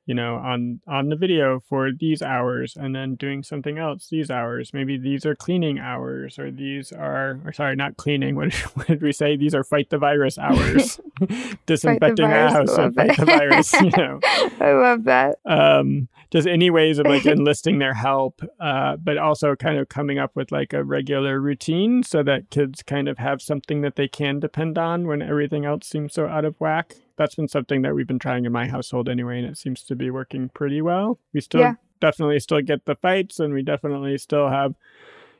you 0.05 0.15
know 0.15 0.35
on 0.35 0.81
on 0.87 1.09
the 1.09 1.15
video 1.15 1.59
for 1.59 1.91
these 1.97 2.21
hours 2.21 2.75
and 2.75 2.95
then 2.95 3.15
doing 3.15 3.43
something 3.43 3.77
else 3.77 4.07
these 4.09 4.31
hours. 4.31 4.73
Maybe 4.73 4.97
these 4.97 5.25
are 5.25 5.35
cleaning 5.35 5.79
hours 5.79 6.39
or 6.39 6.49
these 6.51 6.91
are 6.91 7.39
or 7.45 7.53
sorry 7.53 7.75
not 7.75 7.97
cleaning 7.97 8.35
what, 8.35 8.53
what 8.75 8.87
did 8.87 9.01
we 9.01 9.11
say? 9.11 9.35
These 9.35 9.53
are 9.53 9.63
fight 9.63 9.89
the 9.89 9.97
virus 9.97 10.37
hours. 10.39 10.99
disinfecting 11.67 12.27
the, 12.27 12.49
house 12.49 12.77
and 12.77 12.95
fight 12.95 13.15
the 13.17 13.25
virus 13.25 13.73
you 13.73 13.91
know. 13.95 14.19
I 14.59 14.71
love 14.71 15.03
that. 15.05 15.37
Um 15.45 16.07
just 16.31 16.47
any 16.47 16.69
ways 16.69 16.97
of 16.97 17.05
like 17.05 17.25
enlisting 17.25 17.79
their 17.79 17.93
help 17.93 18.41
uh 18.59 18.97
but 18.97 19.17
also 19.17 19.55
kind 19.55 19.77
of 19.77 19.89
coming 19.89 20.17
up 20.17 20.35
with 20.35 20.51
like 20.51 20.73
a 20.73 20.83
regular 20.83 21.39
routine 21.39 22.03
so 22.03 22.23
that 22.23 22.49
kids 22.49 22.81
kind 22.81 23.07
of 23.07 23.17
have 23.17 23.41
something 23.41 23.81
that 23.81 23.95
they 23.97 24.07
can 24.07 24.39
depend 24.39 24.77
on 24.77 25.07
when 25.07 25.21
everything 25.21 25.65
else 25.65 25.87
seems 25.87 26.13
so 26.13 26.25
out 26.25 26.45
of 26.45 26.55
whack 26.59 26.95
that's 27.21 27.35
been 27.35 27.47
something 27.47 27.83
that 27.83 27.93
we've 27.93 28.07
been 28.07 28.19
trying 28.19 28.45
in 28.45 28.51
my 28.51 28.67
household 28.67 29.07
anyway, 29.07 29.39
and 29.39 29.47
it 29.47 29.57
seems 29.57 29.83
to 29.83 29.95
be 29.95 30.09
working 30.09 30.49
pretty 30.49 30.81
well. 30.81 31.19
We 31.33 31.41
still 31.41 31.61
yeah. 31.61 31.73
definitely 31.99 32.39
still 32.39 32.61
get 32.61 32.85
the 32.85 32.95
fights, 32.95 33.39
and 33.39 33.53
we 33.53 33.61
definitely 33.61 34.17
still 34.17 34.49
have, 34.49 34.73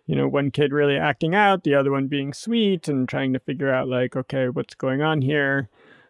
you 0.06 0.16
know, 0.16 0.28
one 0.28 0.52
kid 0.52 0.72
really 0.72 0.96
acting 0.96 1.34
out, 1.34 1.64
the 1.64 1.74
other 1.74 1.92
one 1.92 2.08
being 2.08 2.34
sweet, 2.34 2.88
and 2.88 3.10
trying 3.10 3.34
to 3.34 3.40
figure 3.40 3.74
out 3.74 3.88
like, 3.88 4.16
okay, 4.16 4.50
what's 4.50 4.76
going 4.76 5.02
on 5.02 5.24
here, 5.24 5.70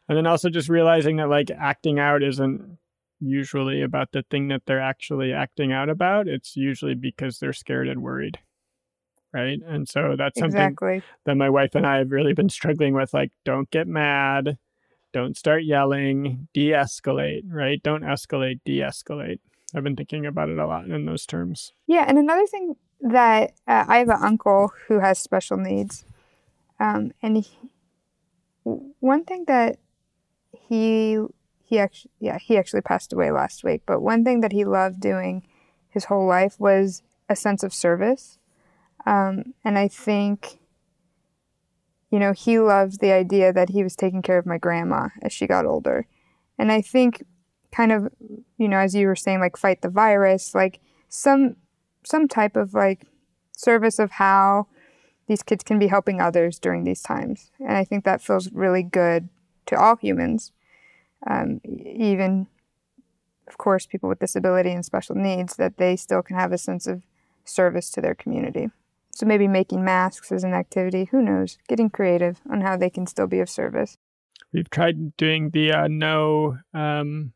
and 0.09 0.17
then 0.17 0.27
also 0.27 0.49
just 0.49 0.67
realizing 0.67 1.15
that 1.17 1.29
like 1.29 1.49
acting 1.51 1.99
out 1.99 2.21
isn't 2.21 2.77
usually 3.21 3.81
about 3.81 4.11
the 4.11 4.23
thing 4.29 4.49
that 4.49 4.63
they're 4.65 4.81
actually 4.81 5.31
acting 5.31 5.71
out 5.71 5.87
about. 5.87 6.27
It's 6.27 6.57
usually 6.57 6.95
because 6.95 7.39
they're 7.39 7.53
scared 7.53 7.87
and 7.87 8.01
worried 8.01 8.39
right? 9.33 9.59
And 9.65 9.87
so 9.87 10.15
that's 10.17 10.37
something 10.37 10.59
exactly. 10.59 11.01
that 11.25 11.35
my 11.35 11.49
wife 11.49 11.73
and 11.75 11.87
I 11.87 11.99
have 11.99 12.11
really 12.11 12.33
been 12.33 12.49
struggling 12.49 12.93
with. 12.93 13.13
Like, 13.13 13.31
don't 13.45 13.71
get 13.71 13.87
mad, 13.87 14.57
don't 15.11 15.37
start 15.37 15.63
yelling, 15.63 16.47
de 16.53 16.69
escalate, 16.69 17.43
right? 17.47 17.81
Don't 17.81 18.03
escalate, 18.03 18.59
de 18.65 18.79
escalate. 18.79 19.39
I've 19.73 19.83
been 19.83 19.95
thinking 19.95 20.25
about 20.25 20.49
it 20.49 20.57
a 20.57 20.67
lot 20.67 20.85
in 20.85 21.05
those 21.05 21.25
terms. 21.25 21.73
Yeah. 21.87 22.05
And 22.07 22.17
another 22.17 22.45
thing 22.45 22.75
that 23.01 23.53
uh, 23.67 23.85
I 23.87 23.97
have 23.97 24.09
an 24.09 24.21
uncle 24.21 24.71
who 24.87 24.99
has 24.99 25.19
special 25.19 25.57
needs. 25.57 26.05
Um, 26.79 27.11
and 27.21 27.37
he, 27.37 27.57
one 28.63 29.23
thing 29.23 29.45
that 29.47 29.77
he, 30.67 31.19
he 31.63 31.79
actually, 31.79 32.11
yeah, 32.19 32.37
he 32.37 32.57
actually 32.57 32.81
passed 32.81 33.13
away 33.13 33.31
last 33.31 33.63
week. 33.63 33.83
But 33.85 34.01
one 34.01 34.23
thing 34.23 34.41
that 34.41 34.51
he 34.51 34.65
loved 34.65 34.99
doing 34.99 35.43
his 35.89 36.05
whole 36.05 36.27
life 36.27 36.59
was 36.59 37.01
a 37.29 37.35
sense 37.35 37.63
of 37.63 37.73
service. 37.73 38.39
Um, 39.05 39.53
and 39.63 39.77
I 39.77 39.87
think 39.87 40.59
you 42.11 42.19
know, 42.19 42.33
he 42.33 42.59
loved 42.59 42.99
the 42.99 43.11
idea 43.11 43.53
that 43.53 43.69
he 43.69 43.83
was 43.83 43.95
taking 43.95 44.21
care 44.21 44.37
of 44.37 44.45
my 44.45 44.57
grandma 44.57 45.09
as 45.21 45.31
she 45.31 45.47
got 45.47 45.65
older. 45.65 46.05
And 46.59 46.71
I 46.71 46.81
think 46.81 47.23
kind 47.71 47.91
of, 47.91 48.11
you 48.57 48.67
know, 48.67 48.77
as 48.77 48.93
you 48.93 49.07
were 49.07 49.15
saying, 49.15 49.39
like 49.39 49.57
fight 49.57 49.81
the 49.81 49.89
virus, 49.89 50.53
like 50.53 50.79
some 51.09 51.55
some 52.03 52.27
type 52.27 52.55
of 52.55 52.73
like 52.73 53.05
service 53.55 53.99
of 53.99 54.11
how 54.11 54.67
these 55.27 55.43
kids 55.43 55.63
can 55.63 55.79
be 55.79 55.87
helping 55.87 56.19
others 56.19 56.59
during 56.59 56.83
these 56.83 57.01
times. 57.01 57.51
And 57.59 57.77
I 57.77 57.85
think 57.85 58.03
that 58.03 58.21
feels 58.21 58.51
really 58.51 58.83
good 58.83 59.29
to 59.67 59.79
all 59.79 59.95
humans, 59.95 60.51
um, 61.27 61.61
even, 61.65 62.47
of 63.47 63.57
course, 63.57 63.85
people 63.85 64.09
with 64.09 64.19
disability 64.19 64.71
and 64.71 64.83
special 64.83 65.15
needs, 65.15 65.55
that 65.55 65.77
they 65.77 65.95
still 65.95 66.21
can 66.21 66.35
have 66.35 66.51
a 66.51 66.57
sense 66.57 66.87
of 66.87 67.03
service 67.45 67.89
to 67.91 68.01
their 68.01 68.15
community. 68.15 68.71
So 69.13 69.25
maybe 69.25 69.47
making 69.47 69.83
masks 69.83 70.31
as 70.31 70.43
an 70.43 70.53
activity. 70.53 71.09
Who 71.11 71.21
knows? 71.21 71.57
Getting 71.67 71.89
creative 71.89 72.39
on 72.49 72.61
how 72.61 72.77
they 72.77 72.89
can 72.89 73.05
still 73.07 73.27
be 73.27 73.39
of 73.39 73.49
service. 73.49 73.97
We've 74.53 74.69
tried 74.69 75.15
doing 75.17 75.51
the 75.51 75.71
uh, 75.71 75.87
no, 75.87 76.57
um, 76.73 77.33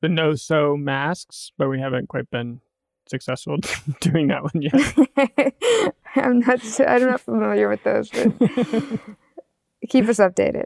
the 0.00 0.08
no 0.08 0.34
sew 0.34 0.76
masks, 0.76 1.52
but 1.56 1.68
we 1.68 1.80
haven't 1.80 2.08
quite 2.08 2.30
been 2.30 2.60
successful 3.06 3.56
doing 4.00 4.28
that 4.28 4.42
one 4.42 4.62
yet. 4.62 5.94
I'm 6.16 6.40
not. 6.40 6.60
I'm 6.80 7.02
not 7.02 7.20
familiar 7.20 7.68
with 7.68 7.82
those. 7.84 8.10
But 8.10 8.38
keep 9.88 10.08
us 10.08 10.18
updated. 10.18 10.64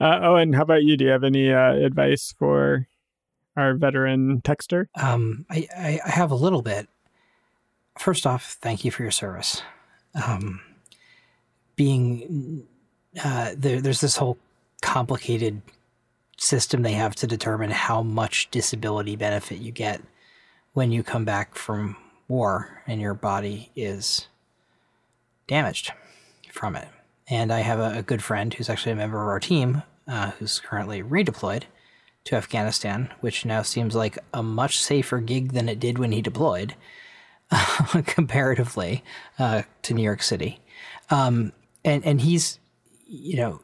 Uh, 0.00 0.20
oh, 0.22 0.36
and 0.36 0.54
how 0.54 0.62
about 0.62 0.82
you? 0.82 0.96
Do 0.96 1.04
you 1.04 1.10
have 1.10 1.24
any 1.24 1.52
uh, 1.52 1.74
advice 1.74 2.34
for 2.38 2.88
our 3.56 3.74
veteran 3.74 4.40
texter? 4.42 4.86
Um, 4.94 5.46
I, 5.50 5.66
I, 5.76 6.00
I 6.04 6.10
have 6.10 6.30
a 6.30 6.36
little 6.36 6.62
bit. 6.62 6.88
First 7.98 8.26
off, 8.26 8.56
thank 8.60 8.84
you 8.84 8.90
for 8.90 9.02
your 9.02 9.10
service. 9.10 9.62
Um, 10.24 10.60
being 11.76 12.66
uh, 13.22 13.52
there, 13.56 13.80
there's 13.80 14.00
this 14.00 14.16
whole 14.16 14.38
complicated 14.80 15.62
system 16.38 16.82
they 16.82 16.92
have 16.92 17.14
to 17.16 17.26
determine 17.26 17.70
how 17.70 18.02
much 18.02 18.50
disability 18.50 19.16
benefit 19.16 19.58
you 19.58 19.72
get 19.72 20.02
when 20.74 20.92
you 20.92 21.02
come 21.02 21.24
back 21.24 21.54
from 21.54 21.96
war 22.28 22.82
and 22.86 23.00
your 23.00 23.14
body 23.14 23.70
is 23.74 24.28
damaged 25.46 25.92
from 26.52 26.76
it. 26.76 26.88
And 27.28 27.52
I 27.52 27.60
have 27.60 27.78
a, 27.78 27.98
a 27.98 28.02
good 28.02 28.22
friend 28.22 28.52
who's 28.52 28.68
actually 28.68 28.92
a 28.92 28.96
member 28.96 29.20
of 29.22 29.28
our 29.28 29.40
team 29.40 29.82
uh, 30.06 30.32
who's 30.32 30.60
currently 30.60 31.02
redeployed 31.02 31.64
to 32.24 32.36
Afghanistan, 32.36 33.12
which 33.20 33.44
now 33.44 33.62
seems 33.62 33.94
like 33.94 34.18
a 34.34 34.42
much 34.42 34.78
safer 34.78 35.20
gig 35.20 35.52
than 35.52 35.68
it 35.68 35.80
did 35.80 35.98
when 35.98 36.12
he 36.12 36.20
deployed, 36.20 36.74
comparatively 38.06 39.04
uh, 39.38 39.62
to 39.82 39.94
New 39.94 40.02
York 40.02 40.22
City. 40.22 40.60
Um, 41.10 41.52
and 41.84 42.04
and 42.04 42.20
he's, 42.20 42.58
you 43.06 43.36
know, 43.36 43.60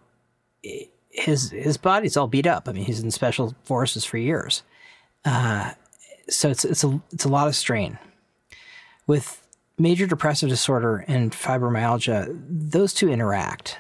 his 1.11 1.51
his 1.51 1.77
body's 1.77 2.17
all 2.17 2.29
beat 2.29 2.47
up. 2.47 2.69
I 2.69 2.73
mean, 2.73 2.85
he's 2.85 3.01
in 3.01 3.11
special 3.11 3.55
forces 3.65 4.05
for 4.05 4.19
years, 4.19 4.63
uh, 5.25 5.73
so 6.29 6.49
it's 6.51 6.65
it's 6.65 6.85
a 6.85 7.01
it's 7.13 7.25
a 7.25 7.29
lot 7.29 7.49
of 7.49 7.57
strain. 7.57 7.99
With 9.07 9.47
major 9.79 10.07
depressive 10.07 10.49
disorder 10.49 11.05
and 11.09 11.33
fibromyalgia, 11.33 12.41
those 12.49 12.95
two 12.95 13.11
interact, 13.11 13.79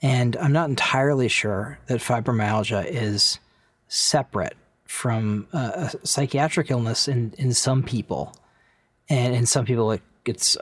and 0.00 0.36
I'm 0.36 0.52
not 0.52 0.70
entirely 0.70 1.28
sure 1.28 1.78
that 1.86 2.00
fibromyalgia 2.00 2.86
is 2.86 3.38
separate 3.88 4.56
from 4.86 5.46
a 5.52 5.92
psychiatric 6.02 6.70
illness 6.70 7.06
in 7.06 7.34
in 7.36 7.52
some 7.52 7.82
people, 7.82 8.34
and 9.08 9.34
in 9.34 9.46
some 9.46 9.64
people 9.64 9.92
it, 9.92 10.02
it's 10.24 10.56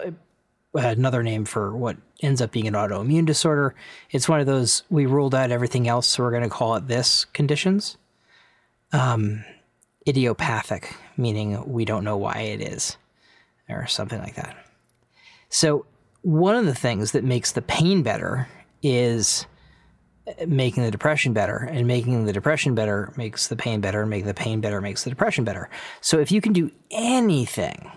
another 0.75 1.23
name 1.23 1.45
for 1.45 1.77
what 1.77 1.97
ends 2.21 2.41
up 2.41 2.51
being 2.51 2.67
an 2.67 2.75
autoimmune 2.75 3.27
disorder. 3.27 3.75
It's 4.11 4.29
one 4.29 4.41
of 4.41 4.47
those 4.47 4.83
we 4.91 5.07
ruled 5.07 5.35
out 5.35 5.51
everything 5.51 5.89
else, 5.89 6.07
so 6.09 6.23
we're 6.23 6.31
going 6.31 6.43
to 6.43 6.49
call 6.49 6.77
it 6.77 6.89
this 6.89 7.25
conditions. 7.27 7.97
Um, 8.93 9.45
idiopathic, 10.07 10.95
meaning 11.17 11.73
we 11.73 11.85
don't 11.85 12.05
know 12.05 12.17
why 12.17 12.41
it 12.41 12.61
is, 12.61 12.97
or 13.69 13.87
something 13.87 14.19
like 14.19 14.35
that. 14.37 14.57
So, 15.49 15.87
one 16.23 16.57
of 16.57 16.65
the 16.65 16.75
things 16.75 17.13
that 17.13 17.25
makes 17.25 17.53
the 17.53 17.63
pain 17.63 18.03
better 18.03 18.49
is 18.83 19.47
making 20.47 20.83
the 20.83 20.91
depression 20.91 21.33
better, 21.33 21.57
and 21.57 21.87
making 21.87 22.25
the 22.25 22.33
depression 22.33 22.75
better 22.75 23.13
makes 23.17 23.49
the 23.49 23.57
pain 23.57 23.81
better, 23.81 24.01
and 24.01 24.11
making 24.11 24.27
the 24.27 24.35
pain 24.35 24.61
better 24.61 24.81
makes 24.81 25.05
the 25.05 25.11
depression 25.11 25.45
better. 25.45 25.69
So, 26.01 26.19
if 26.19 26.33
you 26.33 26.41
can 26.41 26.53
do 26.53 26.71
anything 26.91 27.91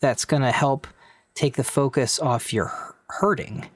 that's 0.00 0.24
going 0.24 0.42
to 0.42 0.52
help 0.52 0.86
take 1.34 1.54
the 1.54 1.64
focus 1.64 2.18
off 2.18 2.52
your 2.52 2.72
hurting, 3.08 3.68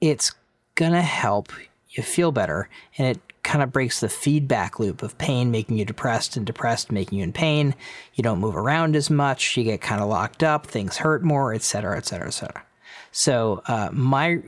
it's 0.00 0.32
gonna 0.74 1.02
help 1.02 1.52
you 1.90 2.02
feel 2.02 2.32
better. 2.32 2.68
And 2.98 3.08
it 3.08 3.20
kind 3.42 3.62
of 3.62 3.72
breaks 3.72 4.00
the 4.00 4.08
feedback 4.08 4.78
loop 4.78 5.02
of 5.02 5.18
pain 5.18 5.50
making 5.50 5.76
you 5.76 5.84
depressed 5.84 6.36
and 6.36 6.46
depressed 6.46 6.90
making 6.90 7.18
you 7.18 7.24
in 7.24 7.32
pain. 7.32 7.74
You 8.14 8.22
don't 8.22 8.40
move 8.40 8.56
around 8.56 8.96
as 8.96 9.10
much, 9.10 9.56
you 9.56 9.64
get 9.64 9.80
kind 9.80 10.00
of 10.00 10.08
locked 10.08 10.42
up, 10.42 10.66
things 10.66 10.96
hurt 10.96 11.22
more, 11.22 11.52
etc., 11.52 11.96
etc., 11.96 12.28
etc. 12.28 12.64
So, 13.12 13.62
uh, 13.66 13.90
my 13.92 14.40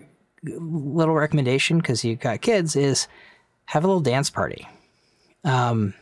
little 0.42 1.14
recommendation, 1.14 1.78
because 1.78 2.04
you've 2.04 2.20
got 2.20 2.40
kids, 2.40 2.76
is 2.76 3.06
have 3.66 3.84
a 3.84 3.86
little 3.86 4.00
dance 4.00 4.30
party. 4.30 4.66
Um, 5.44 5.94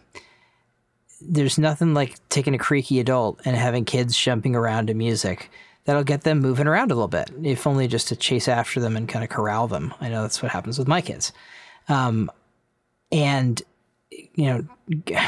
there's 1.27 1.59
nothing 1.59 1.95
like 1.95 2.17
taking 2.29 2.55
a 2.55 2.59
creaky 2.59 3.01
adult 3.01 3.41
and 3.45 3.57
having 3.57 3.85
kids 3.85 4.17
jumping 4.17 4.55
around 4.55 4.87
to 4.89 4.95
music 4.95 5.51
that'll 5.85 6.05
get 6.05 6.23
them 6.23 6.41
moving 6.41 6.67
around 6.67 6.91
a 6.91 6.95
little 6.95 7.09
bit, 7.09 7.31
if 7.43 7.67
only 7.67 7.87
just 7.87 8.09
to 8.09 8.17
chase 8.17 8.49
after 8.49 8.81
them 8.81 8.97
and 8.97 9.09
kind 9.09 9.23
of 9.23 9.31
corral 9.31 9.69
them. 9.69 9.93
I 10.01 10.09
know 10.09 10.23
that's 10.23 10.43
what 10.43 10.53
happens 10.53 10.79
with 10.79 10.89
my 10.89 11.01
kids. 11.01 11.33
Um, 11.89 12.31
and 13.13 13.63
you 14.11 14.47
know, 14.47 14.67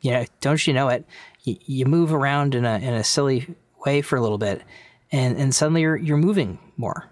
you 0.00 0.10
know, 0.10 0.24
don't 0.40 0.66
you 0.66 0.74
know 0.74 0.88
it? 0.88 1.04
You, 1.42 1.56
you 1.64 1.86
move 1.86 2.12
around 2.12 2.54
in 2.54 2.64
a 2.64 2.76
in 2.76 2.94
a 2.94 3.04
silly 3.04 3.54
way 3.84 4.02
for 4.02 4.16
a 4.16 4.20
little 4.20 4.38
bit, 4.38 4.62
and 5.12 5.36
and 5.36 5.54
suddenly 5.54 5.82
you're 5.82 5.96
you're 5.96 6.16
moving 6.16 6.58
more, 6.76 7.08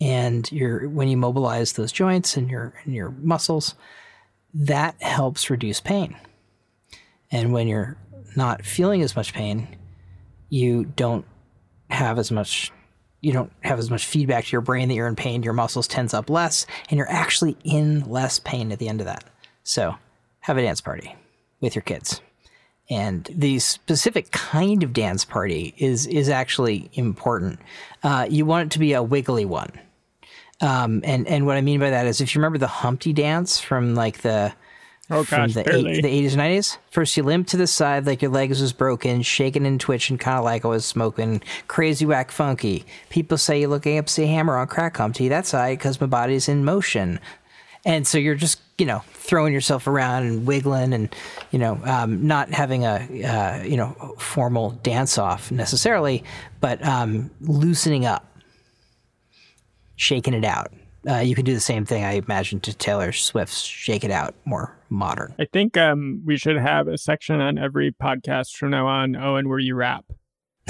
and 0.00 0.50
you're 0.52 0.88
when 0.88 1.08
you 1.08 1.16
mobilize 1.16 1.72
those 1.72 1.92
joints 1.92 2.36
and 2.36 2.50
your 2.50 2.74
and 2.84 2.94
your 2.94 3.10
muscles, 3.10 3.74
that 4.54 5.00
helps 5.02 5.50
reduce 5.50 5.80
pain. 5.80 6.16
And 7.30 7.52
when 7.52 7.68
you're 7.68 7.96
not 8.36 8.64
feeling 8.64 9.02
as 9.02 9.16
much 9.16 9.32
pain, 9.32 9.68
you 10.48 10.84
don't 10.84 11.24
have 11.88 12.18
as 12.18 12.30
much 12.30 12.72
you 13.22 13.32
don't 13.32 13.52
have 13.60 13.78
as 13.78 13.90
much 13.90 14.06
feedback 14.06 14.46
to 14.46 14.52
your 14.52 14.62
brain 14.62 14.88
that 14.88 14.94
you're 14.94 15.06
in 15.06 15.16
pain, 15.16 15.42
your 15.42 15.52
muscles 15.52 15.86
tense 15.86 16.14
up 16.14 16.30
less, 16.30 16.64
and 16.88 16.96
you're 16.96 17.10
actually 17.10 17.54
in 17.64 18.00
less 18.08 18.38
pain 18.38 18.72
at 18.72 18.78
the 18.78 18.88
end 18.88 19.00
of 19.00 19.06
that. 19.06 19.24
So, 19.62 19.94
have 20.40 20.56
a 20.56 20.62
dance 20.62 20.80
party 20.80 21.14
with 21.60 21.74
your 21.74 21.82
kids. 21.82 22.22
And 22.88 23.28
the 23.32 23.58
specific 23.58 24.30
kind 24.30 24.82
of 24.82 24.92
dance 24.92 25.24
party 25.24 25.74
is 25.76 26.06
is 26.06 26.28
actually 26.28 26.90
important. 26.94 27.60
Uh, 28.02 28.26
you 28.28 28.46
want 28.46 28.66
it 28.66 28.70
to 28.72 28.78
be 28.78 28.94
a 28.94 29.02
wiggly 29.02 29.44
one. 29.44 29.70
Um, 30.60 31.00
and 31.04 31.26
and 31.28 31.46
what 31.46 31.56
I 31.56 31.60
mean 31.60 31.78
by 31.78 31.90
that 31.90 32.06
is, 32.06 32.20
if 32.20 32.34
you 32.34 32.40
remember 32.40 32.58
the 32.58 32.66
Humpty 32.66 33.12
dance 33.12 33.60
from 33.60 33.94
like 33.94 34.18
the 34.18 34.52
Oh 35.10 35.24
gosh, 35.24 35.52
from 35.52 35.64
the, 35.64 35.74
eight, 35.74 36.02
the 36.02 36.08
80s 36.08 36.32
and 36.32 36.40
90s. 36.40 36.78
First, 36.90 37.16
you 37.16 37.24
limp 37.24 37.48
to 37.48 37.56
the 37.56 37.66
side 37.66 38.06
like 38.06 38.22
your 38.22 38.30
legs 38.30 38.60
was 38.60 38.72
broken, 38.72 39.22
shaking 39.22 39.66
and 39.66 39.80
twitching, 39.80 40.18
kind 40.18 40.38
of 40.38 40.44
like 40.44 40.64
I 40.64 40.68
was 40.68 40.84
smoking 40.84 41.42
crazy 41.66 42.06
whack 42.06 42.30
funky. 42.30 42.84
People 43.08 43.36
say 43.36 43.60
you're 43.60 43.68
looking 43.68 43.98
up 43.98 44.08
see 44.08 44.26
hammer 44.26 44.56
on 44.56 44.68
crack 44.68 44.96
Humpty. 44.96 45.28
That's 45.28 45.52
I 45.52 45.74
because 45.74 46.00
my 46.00 46.06
body's 46.06 46.48
in 46.48 46.64
motion. 46.64 47.18
And 47.84 48.06
so 48.06 48.18
you're 48.18 48.34
just, 48.34 48.60
you 48.78 48.86
know, 48.86 49.02
throwing 49.12 49.52
yourself 49.52 49.86
around 49.86 50.26
and 50.26 50.46
wiggling 50.46 50.92
and, 50.92 51.14
you 51.50 51.58
know, 51.58 51.80
um, 51.84 52.26
not 52.26 52.50
having 52.50 52.84
a, 52.84 53.24
uh, 53.24 53.62
you 53.64 53.76
know, 53.76 54.14
formal 54.18 54.72
dance 54.82 55.18
off 55.18 55.50
necessarily, 55.50 56.22
but 56.60 56.84
um, 56.84 57.30
loosening 57.40 58.04
up, 58.04 58.26
shaking 59.96 60.34
it 60.34 60.44
out. 60.44 60.72
Uh, 61.08 61.16
you 61.16 61.34
can 61.34 61.44
do 61.44 61.54
the 61.54 61.60
same 61.60 61.84
thing, 61.84 62.04
I 62.04 62.12
imagine, 62.12 62.60
to 62.60 62.74
Taylor 62.74 63.12
Swift's 63.12 63.62
"Shake 63.62 64.04
It 64.04 64.10
Out," 64.10 64.34
more 64.44 64.76
modern. 64.90 65.34
I 65.38 65.46
think 65.46 65.76
um, 65.76 66.22
we 66.24 66.36
should 66.36 66.56
have 66.56 66.88
a 66.88 66.98
section 66.98 67.40
on 67.40 67.58
every 67.58 67.92
podcast 67.92 68.56
from 68.56 68.70
now 68.70 68.86
on. 68.86 69.16
Owen, 69.16 69.48
where 69.48 69.58
you 69.58 69.74
rap. 69.74 70.04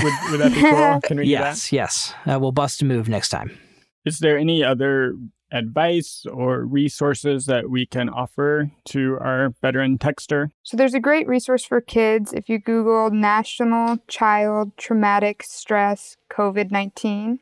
Would, 0.03 0.13
would 0.31 0.41
that 0.41 0.55
be 0.55 0.61
cool? 0.61 1.01
Can 1.05 1.19
we 1.19 1.25
do 1.25 1.31
that? 1.33 1.41
yes, 1.41 1.73
yes. 1.73 2.15
Uh, 2.27 2.39
we'll 2.39 2.53
bust 2.53 2.81
a 2.83 2.85
move 2.85 3.09
next 3.09 3.31
time. 3.31 3.59
Is 4.05 4.21
there 4.21 4.39
any 4.39 4.65
other 4.65 5.15
advice 5.53 6.25
or 6.33 6.65
resources 6.65 7.47
that 7.47 7.69
we 7.69 7.85
can 7.85 8.09
offer 8.09 8.71
to 8.87 9.19
our 9.21 9.53
veteran 9.61 9.99
texter? 9.99 10.51
So 10.63 10.77
there's 10.77 10.95
a 10.95 11.01
great 11.01 11.27
resource 11.27 11.65
for 11.65 11.81
kids 11.81 12.33
if 12.33 12.49
you 12.49 12.59
Google 12.59 13.11
National 13.11 13.99
Child 14.09 14.77
Traumatic 14.77 15.43
Stress 15.43 16.17
COVID 16.31 16.71
19. 16.71 17.41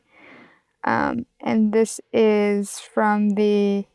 Um, 0.83 1.25
and 1.41 1.73
this 1.73 1.99
is 2.13 2.79
from 2.79 3.31
the 3.31 3.85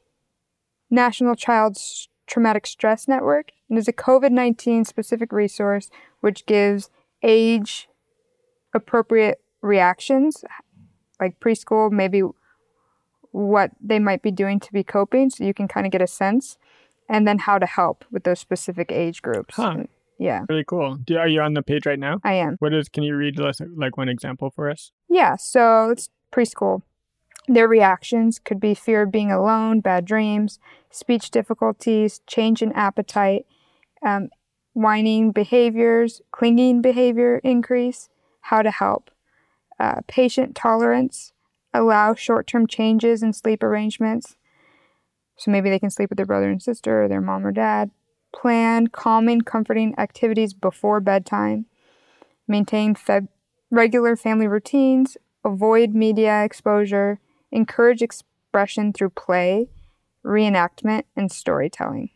National 0.91 1.35
Child 1.35 1.79
Traumatic 2.27 2.67
Stress 2.67 3.09
Network. 3.09 3.51
And 3.69 3.79
it's 3.79 3.89
a 3.89 3.93
COVID 3.93 4.31
19 4.31 4.85
specific 4.85 5.33
resource 5.33 5.91
which 6.21 6.47
gives 6.47 6.91
age 7.23 7.89
appropriate 8.75 9.41
reactions, 9.63 10.45
like 11.21 11.41
preschool, 11.41 11.91
maybe 11.91 12.23
what 13.31 13.73
they 13.81 13.99
might 13.99 14.23
be 14.23 14.31
doing 14.31 14.61
to 14.61 14.73
be 14.73 14.85
coping 14.85 15.31
so 15.31 15.45
you 15.45 15.55
can 15.55 15.67
kind 15.67 15.87
of 15.87 15.93
get 15.93 16.03
a 16.03 16.07
sense, 16.07 16.57
and 17.09 17.27
then 17.27 17.39
how 17.39 17.59
to 17.59 17.67
help 17.67 18.05
with 18.11 18.25
those 18.25 18.41
specific 18.41 18.93
age 18.93 19.23
groups. 19.23 19.57
Huh. 19.57 19.85
Yeah, 20.19 20.45
Really 20.49 20.65
cool. 20.65 20.95
Do, 21.05 21.17
are 21.19 21.27
you 21.27 21.41
on 21.41 21.55
the 21.55 21.63
page 21.63 21.87
right 21.87 21.99
now? 21.99 22.21
I 22.23 22.35
am. 22.35 22.57
What 22.61 22.73
is? 22.73 22.89
Can 22.89 23.03
you 23.03 23.17
read 23.17 23.37
like 23.77 23.97
one 23.97 24.09
example 24.09 24.51
for 24.51 24.71
us? 24.71 24.93
Yeah, 25.09 25.35
so 25.37 25.91
it's 25.91 26.09
preschool. 26.35 26.83
Their 27.47 27.69
reactions 27.69 28.39
could 28.39 28.59
be 28.59 28.75
fear 28.75 29.03
of 29.03 29.13
being 29.13 29.31
alone, 29.31 29.81
bad 29.81 30.05
dreams, 30.05 30.59
speech 30.91 31.31
difficulties, 31.31 32.21
change 32.27 32.63
in 32.63 32.73
appetite, 32.73 33.47
um, 34.05 34.31
whining 34.73 35.31
behaviors, 35.31 36.23
clinging 36.33 36.81
behavior 36.81 37.39
increase, 37.45 38.09
how 38.41 38.63
to 38.63 38.71
help, 38.71 39.11
uh, 39.79 40.01
patient 40.07 40.55
tolerance, 40.57 41.33
allow 41.73 42.15
short 42.15 42.47
term 42.47 42.67
changes 42.67 43.23
in 43.23 43.33
sleep 43.33 43.63
arrangements. 43.63 44.37
So 45.37 45.51
maybe 45.51 45.69
they 45.69 45.79
can 45.79 45.91
sleep 45.91 46.11
with 46.11 46.17
their 46.17 46.27
brother 46.27 46.49
and 46.49 46.63
sister 46.63 47.05
or 47.05 47.09
their 47.09 47.21
mom 47.21 47.47
or 47.47 47.53
dad. 47.53 47.91
Plan 48.35 48.89
calming, 48.89 49.43
comforting 49.43 49.95
activities 49.99 50.55
before 50.55 51.01
bedtime. 51.01 51.67
Maintain 52.49 52.95
feb- 52.95 53.29
regular 53.71 54.17
family 54.17 54.47
routines. 54.47 55.17
Avoid 55.45 55.95
media 55.95 56.43
exposure. 56.45 57.21
Encourage 57.53 58.03
expression 58.03 58.93
through 58.93 59.11
play. 59.11 59.69
reenactment, 60.25 61.03
and 61.17 61.31
storytelling. 61.31 62.11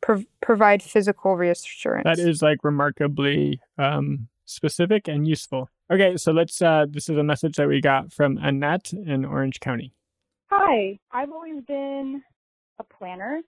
Pro- 0.00 0.24
provide 0.40 0.82
physical 0.82 1.36
reassurance. 1.36 2.04
That 2.04 2.18
is 2.18 2.42
like 2.42 2.58
remarkably 2.62 3.60
um, 3.76 4.28
specific 4.44 5.08
and 5.08 5.26
useful. 5.26 5.68
Okay, 5.90 6.16
so 6.16 6.32
let's. 6.32 6.62
Uh, 6.62 6.86
this 6.88 7.08
is 7.08 7.16
a 7.16 7.24
message 7.24 7.56
that 7.56 7.66
we 7.66 7.80
got 7.80 8.12
from 8.12 8.38
Annette 8.38 8.92
in 8.92 9.24
Orange 9.24 9.58
County. 9.60 9.92
Hi, 10.50 10.98
I've 11.10 11.32
always 11.32 11.62
been 11.66 12.22
a 12.78 12.84
planner. 12.84 13.40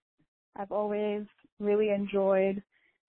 I've 0.57 0.72
always 0.72 1.22
really 1.61 1.90
enjoyed 1.90 2.62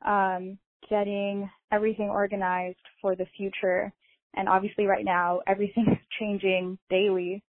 um, 0.06 0.58
getting 0.90 1.50
everything 1.72 2.10
organized 2.10 2.78
for 3.02 3.16
the 3.16 3.26
future. 3.36 3.92
And 4.36 4.48
obviously, 4.48 4.86
right 4.86 5.06
now, 5.06 5.42
everything 5.48 5.88
is 5.92 5.98
changing 6.20 6.78
daily. 6.90 7.44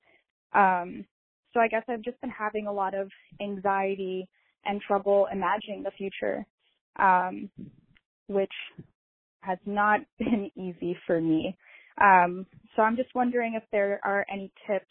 Um, 0.53 1.05
so 1.53 1.61
I 1.61 1.69
guess 1.69 1.83
I've 1.88 2.03
just 2.03 2.21
been 2.21 2.31
having 2.31 2.67
a 2.67 2.73
lot 2.73 2.95
of 2.95 3.11
anxiety 3.41 4.29
and 4.64 4.81
trouble 4.81 5.29
imagining 5.33 5.83
the 5.83 5.91
future, 5.93 6.45
um, 6.99 7.51
which 8.27 8.53
has 9.41 9.59
not 9.67 10.01
been 10.19 10.51
easy 10.57 10.97
for 11.07 11.21
me. 11.21 11.57
Um, 12.01 12.47
so 12.77 12.83
I'm 12.83 12.97
just 12.97 13.14
wondering 13.14 13.55
if 13.55 13.64
there 13.73 14.01
are 14.05 14.25
any 14.33 14.53
tips 14.67 14.87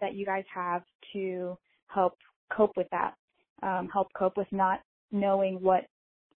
that 0.00 0.14
you 0.14 0.24
guys 0.26 0.44
have 0.54 0.82
to 1.12 1.56
help 1.88 2.14
cope 2.54 2.76
with 2.76 2.86
that, 2.90 3.14
um, 3.62 3.88
help 3.92 4.08
cope 4.16 4.36
with 4.36 4.46
not 4.52 4.80
knowing 5.10 5.60
what 5.60 5.86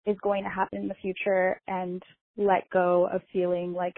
is 0.05 0.17
going 0.23 0.43
to 0.43 0.49
happen 0.49 0.79
in 0.79 0.87
the 0.87 0.95
future 0.95 1.59
and 1.67 2.01
let 2.37 2.69
go 2.71 3.07
of 3.13 3.21
feeling 3.31 3.73
like 3.73 3.95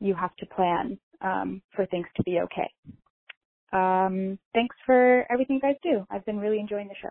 you 0.00 0.14
have 0.14 0.34
to 0.36 0.46
plan 0.46 0.98
um, 1.20 1.62
for 1.74 1.86
things 1.86 2.06
to 2.16 2.22
be 2.22 2.40
okay. 2.40 2.70
Um, 3.72 4.38
thanks 4.54 4.74
for 4.84 5.26
everything 5.30 5.56
you 5.56 5.62
guys 5.62 5.76
do. 5.82 6.06
I've 6.10 6.24
been 6.24 6.38
really 6.38 6.58
enjoying 6.58 6.88
the 6.88 6.94
show. 7.00 7.10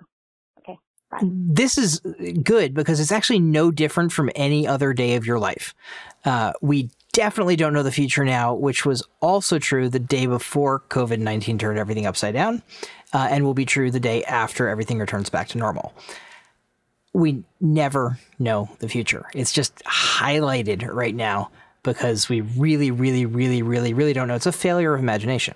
Okay. 0.60 0.78
Bye. 1.10 1.20
This 1.24 1.78
is 1.78 2.00
good 2.44 2.74
because 2.74 3.00
it's 3.00 3.12
actually 3.12 3.40
no 3.40 3.72
different 3.72 4.12
from 4.12 4.30
any 4.36 4.68
other 4.68 4.94
day 4.94 5.16
of 5.16 5.26
your 5.26 5.40
life. 5.40 5.74
Uh, 6.26 6.54
we 6.62 6.90
definitely 7.14 7.56
don't 7.56 7.74
know 7.74 7.84
the 7.84 7.92
future 7.92 8.26
now, 8.26 8.54
which 8.54 8.86
was 8.86 9.04
also 9.22 9.58
true 9.58 9.90
the 9.90 10.00
day 10.00 10.26
before 10.26 10.82
COVID 10.90 11.20
19 11.20 11.58
turned 11.58 11.80
everything 11.80 12.06
upside 12.06 12.34
down, 12.34 12.62
uh, 13.14 13.28
and 13.32 13.46
will 13.46 13.54
be 13.54 13.66
true 13.66 13.90
the 13.90 14.00
day 14.00 14.24
after 14.26 14.68
everything 14.68 15.00
returns 15.00 15.30
back 15.30 15.48
to 15.50 15.58
normal. 15.58 15.94
We 17.14 17.44
never 17.60 18.20
know 18.38 18.70
the 18.80 18.90
future. 18.90 19.26
It's 19.34 19.52
just 19.52 19.76
highlighted 19.86 20.88
right 20.94 21.16
now 21.16 21.50
because 21.84 22.30
we 22.30 22.42
really, 22.42 22.92
really, 22.92 23.26
really, 23.26 23.62
really, 23.62 23.94
really 23.94 24.14
don't 24.14 24.28
know. 24.28 24.36
It's 24.36 24.46
a 24.46 24.52
failure 24.52 24.94
of 24.94 25.00
imagination. 25.00 25.56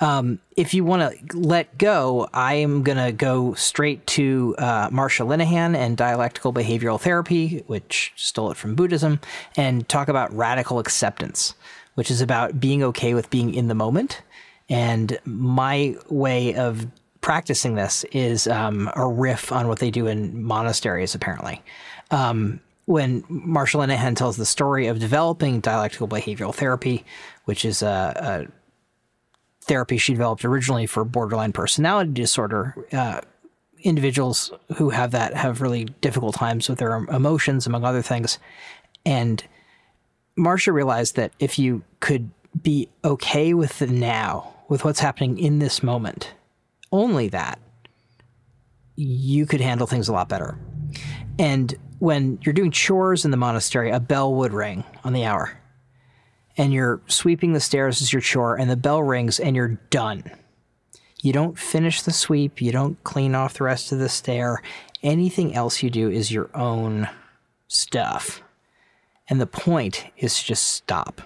Um, 0.00 0.40
if 0.56 0.72
you 0.72 0.82
want 0.82 1.02
to 1.02 1.38
let 1.38 1.76
go, 1.76 2.28
I 2.32 2.54
am 2.54 2.82
going 2.82 2.96
to 2.96 3.12
go 3.12 3.52
straight 3.54 4.06
to 4.08 4.54
uh, 4.58 4.88
Marsha 4.88 5.26
Linehan 5.26 5.76
and 5.76 5.94
dialectical 5.96 6.54
behavioral 6.54 6.98
therapy, 6.98 7.62
which 7.66 8.12
stole 8.16 8.50
it 8.50 8.56
from 8.56 8.74
Buddhism, 8.74 9.20
and 9.56 9.86
talk 9.88 10.08
about 10.08 10.34
radical 10.34 10.78
acceptance, 10.78 11.54
which 11.94 12.10
is 12.10 12.22
about 12.22 12.58
being 12.58 12.82
okay 12.82 13.12
with 13.12 13.28
being 13.28 13.52
in 13.52 13.68
the 13.68 13.74
moment. 13.74 14.22
And 14.70 15.18
my 15.26 15.96
way 16.08 16.54
of 16.54 16.86
practicing 17.20 17.74
this 17.74 18.04
is 18.12 18.46
um, 18.46 18.90
a 18.96 19.06
riff 19.06 19.52
on 19.52 19.68
what 19.68 19.80
they 19.80 19.90
do 19.90 20.06
in 20.06 20.42
monasteries, 20.42 21.14
apparently. 21.14 21.62
Um, 22.10 22.60
when 22.90 23.22
Marsha 23.22 23.78
Linehan 23.78 24.16
tells 24.16 24.36
the 24.36 24.44
story 24.44 24.88
of 24.88 24.98
developing 24.98 25.60
dialectical 25.60 26.08
behavioral 26.08 26.52
therapy, 26.52 27.04
which 27.44 27.64
is 27.64 27.82
a, 27.82 28.48
a 28.50 29.64
therapy 29.64 29.96
she 29.96 30.12
developed 30.12 30.44
originally 30.44 30.86
for 30.86 31.04
borderline 31.04 31.52
personality 31.52 32.10
disorder. 32.10 32.74
Uh, 32.92 33.20
individuals 33.82 34.52
who 34.76 34.90
have 34.90 35.12
that 35.12 35.34
have 35.34 35.60
really 35.60 35.84
difficult 36.00 36.34
times 36.34 36.68
with 36.68 36.80
their 36.80 36.96
emotions, 36.96 37.66
among 37.66 37.84
other 37.84 38.02
things. 38.02 38.38
And 39.06 39.42
Marsha 40.36 40.72
realized 40.72 41.14
that 41.14 41.32
if 41.38 41.58
you 41.58 41.84
could 42.00 42.30
be 42.60 42.88
okay 43.04 43.54
with 43.54 43.78
the 43.78 43.86
now, 43.86 44.52
with 44.68 44.84
what's 44.84 45.00
happening 45.00 45.38
in 45.38 45.60
this 45.60 45.82
moment, 45.82 46.34
only 46.90 47.28
that, 47.28 47.60
you 48.96 49.46
could 49.46 49.60
handle 49.60 49.86
things 49.86 50.08
a 50.08 50.12
lot 50.12 50.28
better. 50.28 50.58
And 51.38 51.78
when 52.00 52.40
you're 52.42 52.52
doing 52.52 52.72
chores 52.72 53.24
in 53.24 53.30
the 53.30 53.36
monastery, 53.36 53.90
a 53.90 54.00
bell 54.00 54.34
would 54.34 54.52
ring 54.52 54.84
on 55.04 55.12
the 55.12 55.24
hour 55.24 55.60
and 56.56 56.74
you're 56.74 57.00
sweeping 57.06 57.54
the 57.54 57.60
stairs 57.60 58.02
as 58.02 58.12
your 58.12 58.20
chore, 58.20 58.54
and 58.56 58.70
the 58.70 58.76
bell 58.76 59.02
rings, 59.02 59.40
and 59.40 59.56
you're 59.56 59.78
done. 59.88 60.24
You 61.22 61.32
don't 61.32 61.58
finish 61.58 62.02
the 62.02 62.12
sweep, 62.12 62.60
you 62.60 62.70
don't 62.70 63.02
clean 63.02 63.34
off 63.34 63.54
the 63.54 63.64
rest 63.64 63.92
of 63.92 63.98
the 63.98 64.10
stair. 64.10 64.62
Anything 65.02 65.54
else 65.54 65.82
you 65.82 65.88
do 65.88 66.10
is 66.10 66.30
your 66.30 66.50
own 66.54 67.08
stuff. 67.68 68.42
And 69.28 69.40
the 69.40 69.46
point 69.46 70.04
is 70.18 70.38
to 70.38 70.44
just 70.44 70.66
stop 70.66 71.22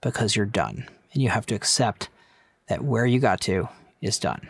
because 0.00 0.34
you're 0.36 0.46
done. 0.46 0.88
And 1.12 1.22
you 1.22 1.28
have 1.28 1.44
to 1.46 1.54
accept 1.54 2.08
that 2.68 2.82
where 2.82 3.04
you 3.04 3.20
got 3.20 3.42
to 3.42 3.68
is 4.00 4.18
done. 4.18 4.48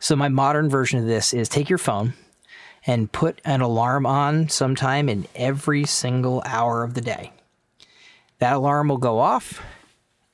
So, 0.00 0.16
my 0.16 0.28
modern 0.28 0.68
version 0.68 0.98
of 0.98 1.06
this 1.06 1.32
is 1.32 1.48
take 1.48 1.68
your 1.68 1.78
phone 1.78 2.14
and 2.86 3.12
put 3.12 3.40
an 3.44 3.60
alarm 3.60 4.06
on 4.06 4.48
sometime 4.48 5.08
in 5.08 5.26
every 5.34 5.84
single 5.84 6.42
hour 6.44 6.82
of 6.82 6.94
the 6.94 7.00
day 7.00 7.32
that 8.40 8.54
alarm 8.54 8.88
will 8.88 8.98
go 8.98 9.18
off 9.18 9.62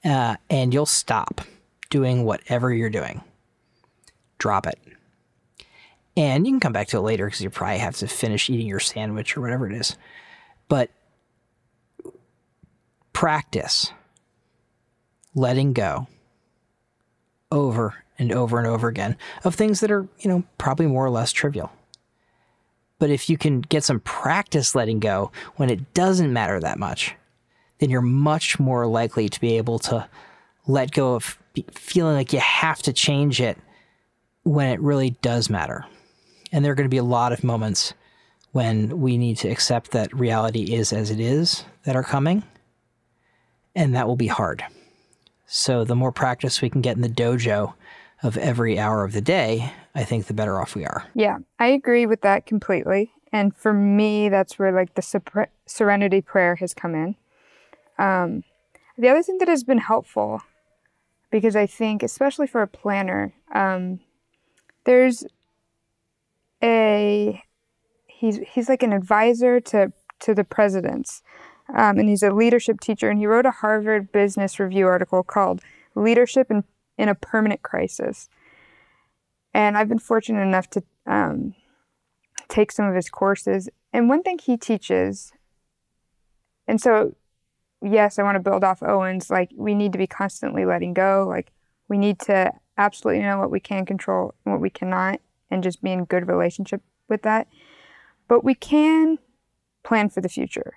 uh, 0.05 0.37
and 0.49 0.73
you'll 0.73 0.87
stop 0.87 1.43
doing 1.91 2.25
whatever 2.25 2.73
you're 2.73 2.89
doing. 2.89 3.21
Drop 4.39 4.67
it. 4.67 4.79
And 6.17 6.47
you 6.47 6.53
can 6.53 6.61
come 6.61 6.73
back 6.73 6.89
to 6.89 6.97
it 6.97 7.03
later 7.03 7.27
because 7.27 7.43
you 7.43 7.51
probably 7.51 7.79
have 7.79 7.97
to 7.97 8.07
finish 8.07 8.49
eating 8.49 8.67
your 8.67 8.81
sandwich 8.81 9.37
or 9.37 9.43
whatever 9.43 9.69
it 9.69 9.75
is. 9.75 9.97
But 10.69 10.91
practice 13.13 13.93
letting 15.35 15.73
go 15.73 16.07
over 17.53 17.95
and 18.19 18.33
over 18.33 18.59
and 18.59 18.67
over 18.67 18.89
again 18.89 19.17
of 19.45 19.55
things 19.55 19.81
that 19.81 19.91
are, 19.91 20.09
you 20.21 20.31
know, 20.31 20.45
probably 20.59 20.87
more 20.87 21.05
or 21.05 21.11
less 21.11 21.33
trivial. 21.33 21.71
But 22.99 23.11
if 23.11 23.29
you 23.29 23.37
can 23.37 23.61
get 23.61 23.85
some 23.85 24.01
practice 24.01 24.75
letting 24.75 25.01
go 25.01 25.31
when 25.57 25.71
it 25.71 25.93
doesn't 25.95 26.33
matter 26.33 26.59
that 26.61 26.79
much, 26.79 27.15
then 27.79 27.91
you're 27.91 28.01
much 28.01 28.59
more 28.59 28.87
likely 28.87 29.29
to 29.29 29.41
be 29.41 29.57
able 29.57 29.79
to 29.81 30.09
let 30.67 30.93
go 30.93 31.15
of 31.15 31.39
feeling 31.73 32.15
like 32.15 32.33
you 32.33 32.41
have 32.41 32.83
to 32.83 32.93
change 32.93 33.41
it 33.41 33.59
when 34.45 34.71
it 34.71 34.81
really 34.81 35.11
does 35.11 35.51
matter. 35.51 35.85
And 36.53 36.65
there 36.65 36.73
are 36.73 36.75
going 36.77 36.89
to 36.89 36.95
be 36.95 36.97
a 36.97 37.05
lot 37.05 37.33
of 37.33 37.45
moments 37.45 37.93
when 38.53 39.01
we 39.01 39.19
need 39.19 39.37
to 39.39 39.49
accept 39.49 39.91
that 39.91 40.15
reality 40.15 40.75
is 40.75 40.93
as 40.93 41.11
it 41.11 41.21
is 41.21 41.65
that 41.85 41.97
are 41.97 42.03
coming. 42.03 42.43
And 43.75 43.95
that 43.95 44.07
will 44.07 44.17
be 44.17 44.29
hard. 44.29 44.65
So 45.47 45.85
the 45.85 45.95
more 45.95 46.13
practice 46.13 46.63
we 46.63 46.71
can 46.71 46.81
get 46.81 46.97
in 46.97 47.03
the 47.03 47.09
dojo 47.09 47.75
of 48.23 48.37
every 48.37 48.79
hour 48.79 49.05
of 49.05 49.13
the 49.13 49.21
day, 49.21 49.73
I 49.95 50.05
think 50.05 50.27
the 50.27 50.35
better 50.35 50.61
off 50.61 50.75
we 50.75 50.85
are. 50.85 51.07
Yeah, 51.15 51.39
I 51.59 51.69
agree 51.69 52.07
with 52.07 52.23
that 52.23 52.47
completely. 52.47 53.13
And 53.33 53.55
for 53.55 53.73
me, 53.73 54.29
that's 54.29 54.59
where 54.59 54.73
like 54.73 54.95
the 54.95 55.49
serenity 55.67 56.21
prayer 56.21 56.57
has 56.57 56.73
come 56.73 56.95
in. 56.95 57.17
Um, 57.99 58.45
the 58.97 59.09
other 59.09 59.23
thing 59.23 59.39
that 59.39 59.49
has 59.49 59.65
been 59.65 59.79
helpful, 59.79 60.41
because 61.31 61.57
I 61.57 61.67
think, 61.67 62.03
especially 62.03 62.47
for 62.47 62.63
a 62.63 62.67
planner, 62.67 63.35
um, 63.55 64.01
there's 64.85 65.25
a 66.63 67.43
he's 68.07 68.39
he's 68.39 68.69
like 68.69 68.83
an 68.83 68.93
advisor 68.93 69.61
to 69.61 69.93
to 70.21 70.35
the 70.35 70.45
presidents, 70.45 71.23
um, 71.75 71.99
and 71.99 72.09
he's 72.09 72.23
a 72.23 72.31
leadership 72.31 72.81
teacher, 72.81 73.11
and 73.11 73.19
he 73.19 73.27
wrote 73.27 73.45
a 73.45 73.51
Harvard 73.51 74.13
Business 74.13 74.59
Review 74.59 74.87
article 74.87 75.23
called 75.23 75.61
"Leadership 75.95 76.51
in 76.51 76.65
in 76.99 77.09
a 77.09 77.15
Permanent 77.15 77.63
Crisis." 77.63 78.29
And 79.55 79.77
I've 79.77 79.89
been 79.89 79.99
fortunate 79.99 80.43
enough 80.43 80.69
to 80.71 80.83
um, 81.07 81.55
take 82.49 82.71
some 82.73 82.87
of 82.87 82.95
his 82.95 83.09
courses, 83.09 83.69
and 83.93 84.09
one 84.09 84.23
thing 84.23 84.39
he 84.39 84.57
teaches, 84.57 85.33
and 86.67 86.81
so 86.81 87.15
yes, 87.83 88.19
I 88.19 88.23
want 88.23 88.37
to 88.37 88.51
build 88.51 88.65
off 88.65 88.83
Owen's. 88.83 89.31
Like, 89.31 89.51
we 89.55 89.75
need 89.75 89.93
to 89.93 89.99
be 89.99 90.07
constantly 90.07 90.65
letting 90.65 90.95
go. 90.95 91.27
Like, 91.29 91.53
we 91.89 91.99
need 91.99 92.19
to 92.21 92.53
absolutely 92.79 93.23
know 93.23 93.39
what 93.39 93.51
we 93.51 93.61
can 93.61 93.87
control 93.87 94.35
and 94.45 94.53
what 94.53 94.61
we 94.61 94.71
cannot, 94.71 95.21
and 95.51 95.63
just 95.63 95.83
be 95.83 95.93
in 95.93 96.05
good 96.05 96.29
relationship 96.29 96.83
with 97.09 97.23
that. 97.23 97.49
But 98.29 98.45
we 98.45 98.55
can 98.55 99.19
plan 99.85 100.09
for 100.09 100.21
the 100.21 100.29
future. 100.29 100.75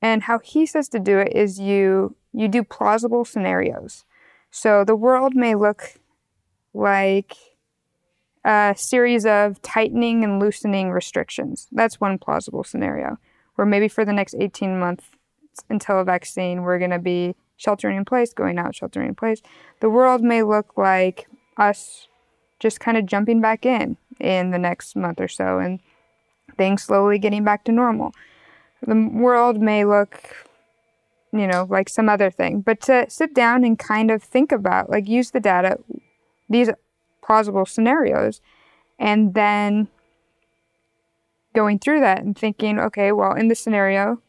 And 0.00 0.24
how 0.24 0.38
he 0.38 0.66
says 0.66 0.88
to 0.90 0.98
do 0.98 1.18
it 1.18 1.32
is 1.34 1.60
you 1.60 2.16
you 2.32 2.48
do 2.48 2.64
plausible 2.64 3.24
scenarios. 3.24 4.04
So 4.52 4.84
the 4.84 4.94
world 4.94 5.34
may 5.34 5.54
look 5.54 5.94
like 6.74 7.34
a 8.44 8.74
series 8.76 9.24
of 9.24 9.60
tightening 9.62 10.22
and 10.22 10.38
loosening 10.38 10.90
restrictions. 10.90 11.68
That's 11.72 12.00
one 12.00 12.18
plausible 12.18 12.62
scenario. 12.62 13.18
Where 13.54 13.66
maybe 13.66 13.88
for 13.88 14.04
the 14.04 14.12
next 14.12 14.34
18 14.38 14.78
months 14.78 15.06
until 15.70 15.98
a 15.98 16.04
vaccine, 16.04 16.62
we're 16.62 16.78
going 16.78 16.90
to 16.90 16.98
be 16.98 17.34
sheltering 17.56 17.96
in 17.96 18.04
place, 18.04 18.34
going 18.34 18.58
out, 18.58 18.74
sheltering 18.74 19.08
in 19.08 19.14
place. 19.14 19.40
The 19.80 19.90
world 19.90 20.22
may 20.22 20.42
look 20.42 20.76
like 20.76 21.26
us 21.56 22.08
just 22.60 22.78
kind 22.78 22.98
of 22.98 23.06
jumping 23.06 23.40
back 23.40 23.64
in 23.64 23.96
in 24.20 24.50
the 24.50 24.58
next 24.58 24.94
month 24.96 25.20
or 25.20 25.28
so 25.28 25.58
and 25.58 25.80
things 26.58 26.82
slowly 26.82 27.18
getting 27.18 27.42
back 27.42 27.64
to 27.64 27.72
normal. 27.72 28.12
The 28.86 29.10
world 29.12 29.62
may 29.62 29.86
look, 29.86 30.34
you 31.32 31.46
know, 31.46 31.66
like 31.68 31.88
some 31.88 32.08
other 32.08 32.30
thing, 32.30 32.60
but 32.60 32.80
to 32.82 33.06
sit 33.08 33.34
down 33.34 33.64
and 33.64 33.78
kind 33.78 34.10
of 34.10 34.22
think 34.22 34.52
about, 34.52 34.90
like, 34.90 35.08
use 35.08 35.30
the 35.30 35.40
data, 35.40 35.78
these 36.48 36.68
plausible 37.24 37.64
scenarios, 37.64 38.40
and 38.98 39.34
then 39.34 39.88
going 41.54 41.78
through 41.78 42.00
that 42.00 42.22
and 42.22 42.36
thinking, 42.36 42.78
okay, 42.78 43.12
well, 43.12 43.32
in 43.34 43.48
this 43.48 43.60
scenario, 43.60 44.20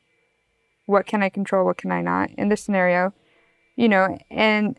what 0.85 1.05
can 1.05 1.23
I 1.23 1.29
control? 1.29 1.65
What 1.65 1.77
can 1.77 1.91
I 1.91 2.01
not? 2.01 2.31
In 2.37 2.49
this 2.49 2.63
scenario, 2.63 3.13
you 3.75 3.89
know, 3.89 4.17
and 4.29 4.77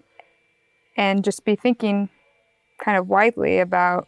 and 0.97 1.25
just 1.25 1.45
be 1.45 1.57
thinking 1.57 2.09
kind 2.79 2.97
of 2.97 3.09
widely 3.09 3.59
about 3.59 4.07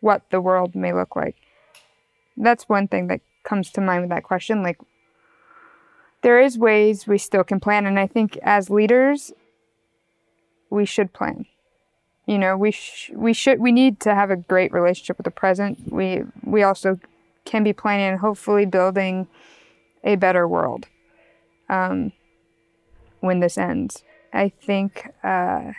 what 0.00 0.22
the 0.30 0.40
world 0.40 0.74
may 0.74 0.92
look 0.92 1.14
like. 1.14 1.36
That's 2.36 2.68
one 2.68 2.88
thing 2.88 3.08
that 3.08 3.20
comes 3.44 3.70
to 3.72 3.80
mind 3.80 4.02
with 4.02 4.10
that 4.10 4.24
question. 4.24 4.62
Like, 4.62 4.78
there 6.22 6.40
is 6.40 6.58
ways 6.58 7.06
we 7.06 7.18
still 7.18 7.44
can 7.44 7.60
plan, 7.60 7.86
and 7.86 7.98
I 7.98 8.06
think 8.06 8.36
as 8.42 8.70
leaders, 8.70 9.32
we 10.70 10.84
should 10.84 11.12
plan. 11.12 11.46
You 12.26 12.38
know, 12.38 12.56
we 12.56 12.72
sh- 12.72 13.10
we 13.14 13.32
should 13.32 13.60
we 13.60 13.72
need 13.72 14.00
to 14.00 14.14
have 14.14 14.30
a 14.30 14.36
great 14.36 14.72
relationship 14.72 15.16
with 15.16 15.24
the 15.24 15.30
present. 15.30 15.78
We 15.90 16.24
we 16.44 16.62
also 16.62 16.98
can 17.44 17.64
be 17.64 17.72
planning 17.72 18.08
and 18.08 18.20
hopefully 18.20 18.66
building 18.66 19.28
a 20.04 20.16
better 20.16 20.46
world 20.46 20.86
um, 21.68 22.12
when 23.20 23.40
this 23.40 23.56
ends. 23.56 24.04
I 24.32 24.50
think. 24.50 25.08
Uh, 25.24 25.72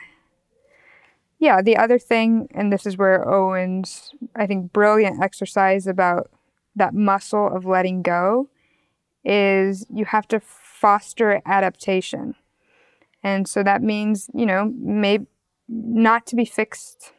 yeah, 1.38 1.62
the 1.62 1.78
other 1.78 1.98
thing, 1.98 2.50
and 2.52 2.72
this 2.72 2.86
is 2.86 2.98
where 2.98 3.26
Owen's, 3.26 4.12
I 4.36 4.46
think, 4.46 4.74
brilliant 4.74 5.24
exercise 5.24 5.88
about 5.88 6.30
that 6.76 6.94
muscle 6.94 7.48
of 7.48 7.66
letting 7.66 8.02
go 8.02 8.50
is 9.24 9.86
you 9.94 10.06
have 10.06 10.28
to 10.30 10.40
foster 10.40 11.42
adaptation. 11.46 12.36
And 13.24 13.48
so 13.48 13.64
that 13.64 13.82
means, 13.82 14.30
you 14.34 14.46
know, 14.46 14.74
maybe 14.78 15.28
not 15.68 16.26
to 16.28 16.36
be 16.36 16.46
fixed 16.46 17.12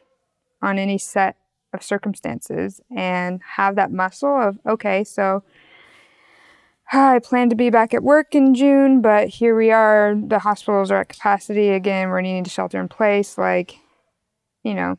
on 0.61 0.77
any 0.77 0.97
set 0.97 1.37
of 1.73 1.83
circumstances 1.83 2.81
and 2.95 3.41
have 3.55 3.75
that 3.75 3.91
muscle 3.91 4.35
of, 4.35 4.59
okay, 4.65 5.03
so 5.03 5.43
I 6.91 7.19
plan 7.19 7.49
to 7.49 7.55
be 7.55 7.69
back 7.69 7.93
at 7.93 8.03
work 8.03 8.35
in 8.35 8.53
June, 8.53 9.01
but 9.01 9.29
here 9.29 9.55
we 9.55 9.71
are. 9.71 10.15
The 10.15 10.39
hospitals 10.39 10.91
are 10.91 11.01
at 11.01 11.09
capacity 11.09 11.69
again. 11.69 12.09
We're 12.09 12.21
needing 12.21 12.43
to 12.43 12.49
shelter 12.49 12.79
in 12.79 12.89
place. 12.89 13.37
Like, 13.37 13.77
you 14.63 14.73
know, 14.73 14.97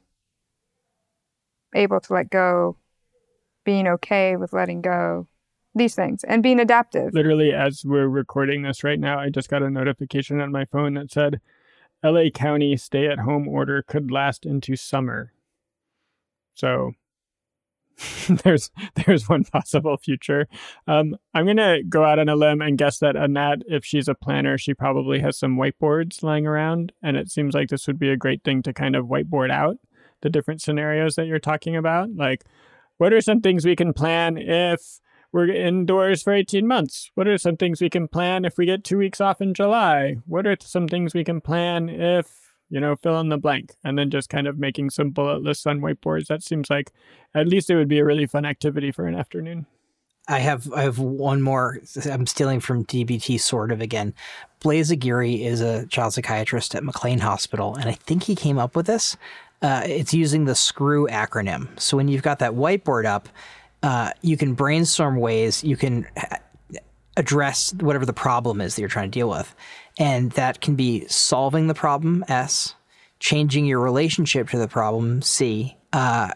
able 1.75 2.01
to 2.01 2.13
let 2.15 2.31
go, 2.31 2.77
being 3.65 3.87
okay 3.87 4.37
with 4.37 4.53
letting 4.53 4.81
go, 4.81 5.27
these 5.75 5.95
things, 5.95 6.25
and 6.25 6.43
being 6.43 6.61
adaptive. 6.61 7.13
Literally, 7.15 7.53
as 7.53 7.85
we're 7.85 8.09
recording 8.09 8.63
this 8.63 8.85
right 8.85 9.01
now, 9.01 9.19
I 9.19 9.31
just 9.31 9.49
got 9.49 9.63
a 9.63 9.71
notification 9.71 10.41
on 10.41 10.53
my 10.53 10.65
phone 10.67 10.95
that 10.95 11.11
said 11.11 11.41
LA 12.05 12.31
County 12.35 12.77
stay 12.77 13.07
at 13.07 13.21
home 13.21 13.49
order 13.49 13.83
could 13.83 14.11
last 14.11 14.45
into 14.45 14.77
summer. 14.77 15.33
So 16.55 16.93
there's 18.29 18.71
there's 19.07 19.29
one 19.29 19.45
possible 19.45 19.97
future. 19.97 20.49
Um, 20.87 21.17
I'm 21.35 21.47
gonna 21.47 21.83
go 21.83 22.05
out 22.05 22.19
on 22.19 22.29
a 22.29 22.37
limb 22.37 22.61
and 22.61 22.79
guess 22.79 22.99
that 22.99 23.17
Annette, 23.17 23.63
if 23.67 23.85
she's 23.85 24.09
a 24.09 24.15
planner, 24.15 24.59
she 24.59 24.75
probably 24.75 25.21
has 25.21 25.39
some 25.39 25.57
whiteboards 25.57 26.23
lying 26.23 26.47
around, 26.47 26.93
and 27.03 27.17
it 27.17 27.31
seems 27.31 27.55
like 27.55 27.69
this 27.69 27.87
would 27.87 27.99
be 27.99 28.11
a 28.11 28.17
great 28.17 28.43
thing 28.45 28.63
to 28.63 28.73
kind 28.73 28.97
of 28.97 29.07
whiteboard 29.07 29.51
out 29.51 29.79
the 30.23 30.31
different 30.31 30.63
scenarios 30.63 31.17
that 31.17 31.27
you're 31.27 31.39
talking 31.39 31.77
about. 31.77 32.15
Like, 32.15 32.45
what 32.99 33.13
are 33.13 33.21
some 33.21 33.41
things 33.41 33.65
we 33.65 33.77
can 33.77 33.93
plan 33.93 34.39
if 34.39 35.01
we're 35.33 35.49
indoors 35.49 36.23
for 36.23 36.33
18 36.33 36.67
months? 36.67 37.11
What 37.15 37.27
are 37.27 37.39
some 37.39 37.57
things 37.57 37.81
we 37.81 37.91
can 37.91 38.07
plan 38.09 38.45
if 38.45 38.59
we 38.59 38.67
get 38.67 38.85
two 38.85 38.99
weeks 38.99 39.21
off 39.21 39.41
in 39.41 39.55
July? 39.55 40.17
What 40.27 40.47
are 40.47 40.57
some 40.61 40.89
things 40.89 41.15
we 41.15 41.25
can 41.25 41.41
plan 41.41 41.89
if 41.89 42.43
you 42.73 42.81
know, 42.81 42.97
fill 42.97 43.21
in 43.21 43.29
the 43.29 43.37
blank, 43.37 43.75
and 43.85 43.99
then 43.99 44.09
just 44.09 44.31
kind 44.31 44.47
of 44.47 44.59
making 44.59 44.89
some 44.89 45.11
bullet 45.11 45.43
lists 45.43 45.67
on 45.67 45.81
whiteboards. 45.81 46.29
That 46.29 46.43
seems 46.43 46.71
like 46.71 46.91
at 47.35 47.47
least 47.47 47.69
it 47.69 47.77
would 47.77 47.87
be 47.87 47.99
a 47.99 48.05
really 48.05 48.27
fun 48.27 48.47
activity 48.47 48.91
for 48.91 49.07
an 49.07 49.15
afternoon. 49.15 49.67
I 50.27 50.39
have 50.39 50.73
I 50.73 50.83
have 50.83 50.99
one 50.99 51.43
more. 51.43 51.81
I'm 52.11 52.27
stealing 52.27 52.61
from 52.61 52.87
DBT 52.87 53.39
sort 53.41 53.73
of 53.73 53.83
again. 53.83 54.15
Blaise 54.61 54.91
Aguirre 54.91 55.35
is 55.35 55.61
a 55.61 55.87
child 55.89 56.15
psychiatrist 56.15 56.75
at 56.75 56.83
McLean 56.83 57.19
Hospital, 57.19 57.75
and 57.75 57.91
I 57.91 57.93
think 57.93 58.23
he 58.23 58.35
came 58.35 58.59
up 58.59 58.75
with 58.75 58.87
this. 58.87 59.19
Uh, 59.61 59.83
it's 59.85 60.15
using 60.15 60.47
the 60.47 60.55
SCREW 60.55 61.09
acronym. 61.11 61.79
So 61.79 61.99
when 61.99 62.09
you've 62.09 62.23
got 62.23 62.39
that 62.39 62.53
whiteboard 62.53 63.05
up, 63.05 63.29
uh, 63.83 64.13
you 64.23 64.37
can 64.37 64.55
brainstorm 64.55 65.17
ways 65.17 65.63
you 65.65 65.77
can 65.77 66.07
address 67.17 67.75
whatever 67.75 68.07
the 68.07 68.13
problem 68.13 68.61
is 68.61 68.75
that 68.75 68.81
you're 68.81 68.89
trying 68.89 69.11
to 69.11 69.19
deal 69.19 69.29
with. 69.29 69.55
And 69.99 70.33
that 70.33 70.61
can 70.61 70.77
be 70.77 71.07
solving 71.09 71.67
the 71.67 71.75
problem, 71.75 72.25
S, 72.29 72.75
changing 73.19 73.67
your 73.67 73.81
relationship 73.81 74.49
to 74.51 74.59
the 74.59 74.69
problem, 74.69 75.23
C, 75.23 75.77
uh, 75.93 76.31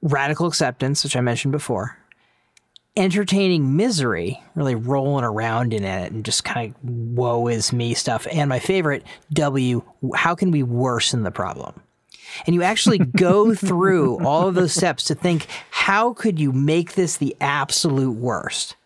radical 0.00 0.46
acceptance, 0.46 1.04
which 1.04 1.16
I 1.16 1.20
mentioned 1.20 1.52
before, 1.52 1.98
entertaining 2.96 3.76
misery, 3.76 4.42
really 4.54 4.74
rolling 4.74 5.24
around 5.24 5.72
in 5.72 5.84
it 5.84 6.12
and 6.12 6.24
just 6.24 6.44
kind 6.44 6.74
of 6.74 6.90
woe 6.90 7.48
is 7.48 7.72
me 7.72 7.94
stuff. 7.94 8.26
And 8.30 8.48
my 8.48 8.58
favorite, 8.58 9.04
W, 9.32 9.82
how 10.14 10.34
can 10.34 10.50
we 10.50 10.62
worsen 10.62 11.22
the 11.22 11.30
problem? 11.30 11.80
And 12.46 12.54
you 12.54 12.62
actually 12.62 12.98
go 13.16 13.54
through 13.54 14.24
all 14.24 14.48
of 14.48 14.54
those 14.54 14.72
steps 14.72 15.04
to 15.04 15.14
think, 15.14 15.46
how 15.70 16.12
could 16.14 16.38
you 16.38 16.52
make 16.52 16.94
this 16.94 17.16
the 17.16 17.36
absolute 17.40 18.12
worst? 18.12 18.76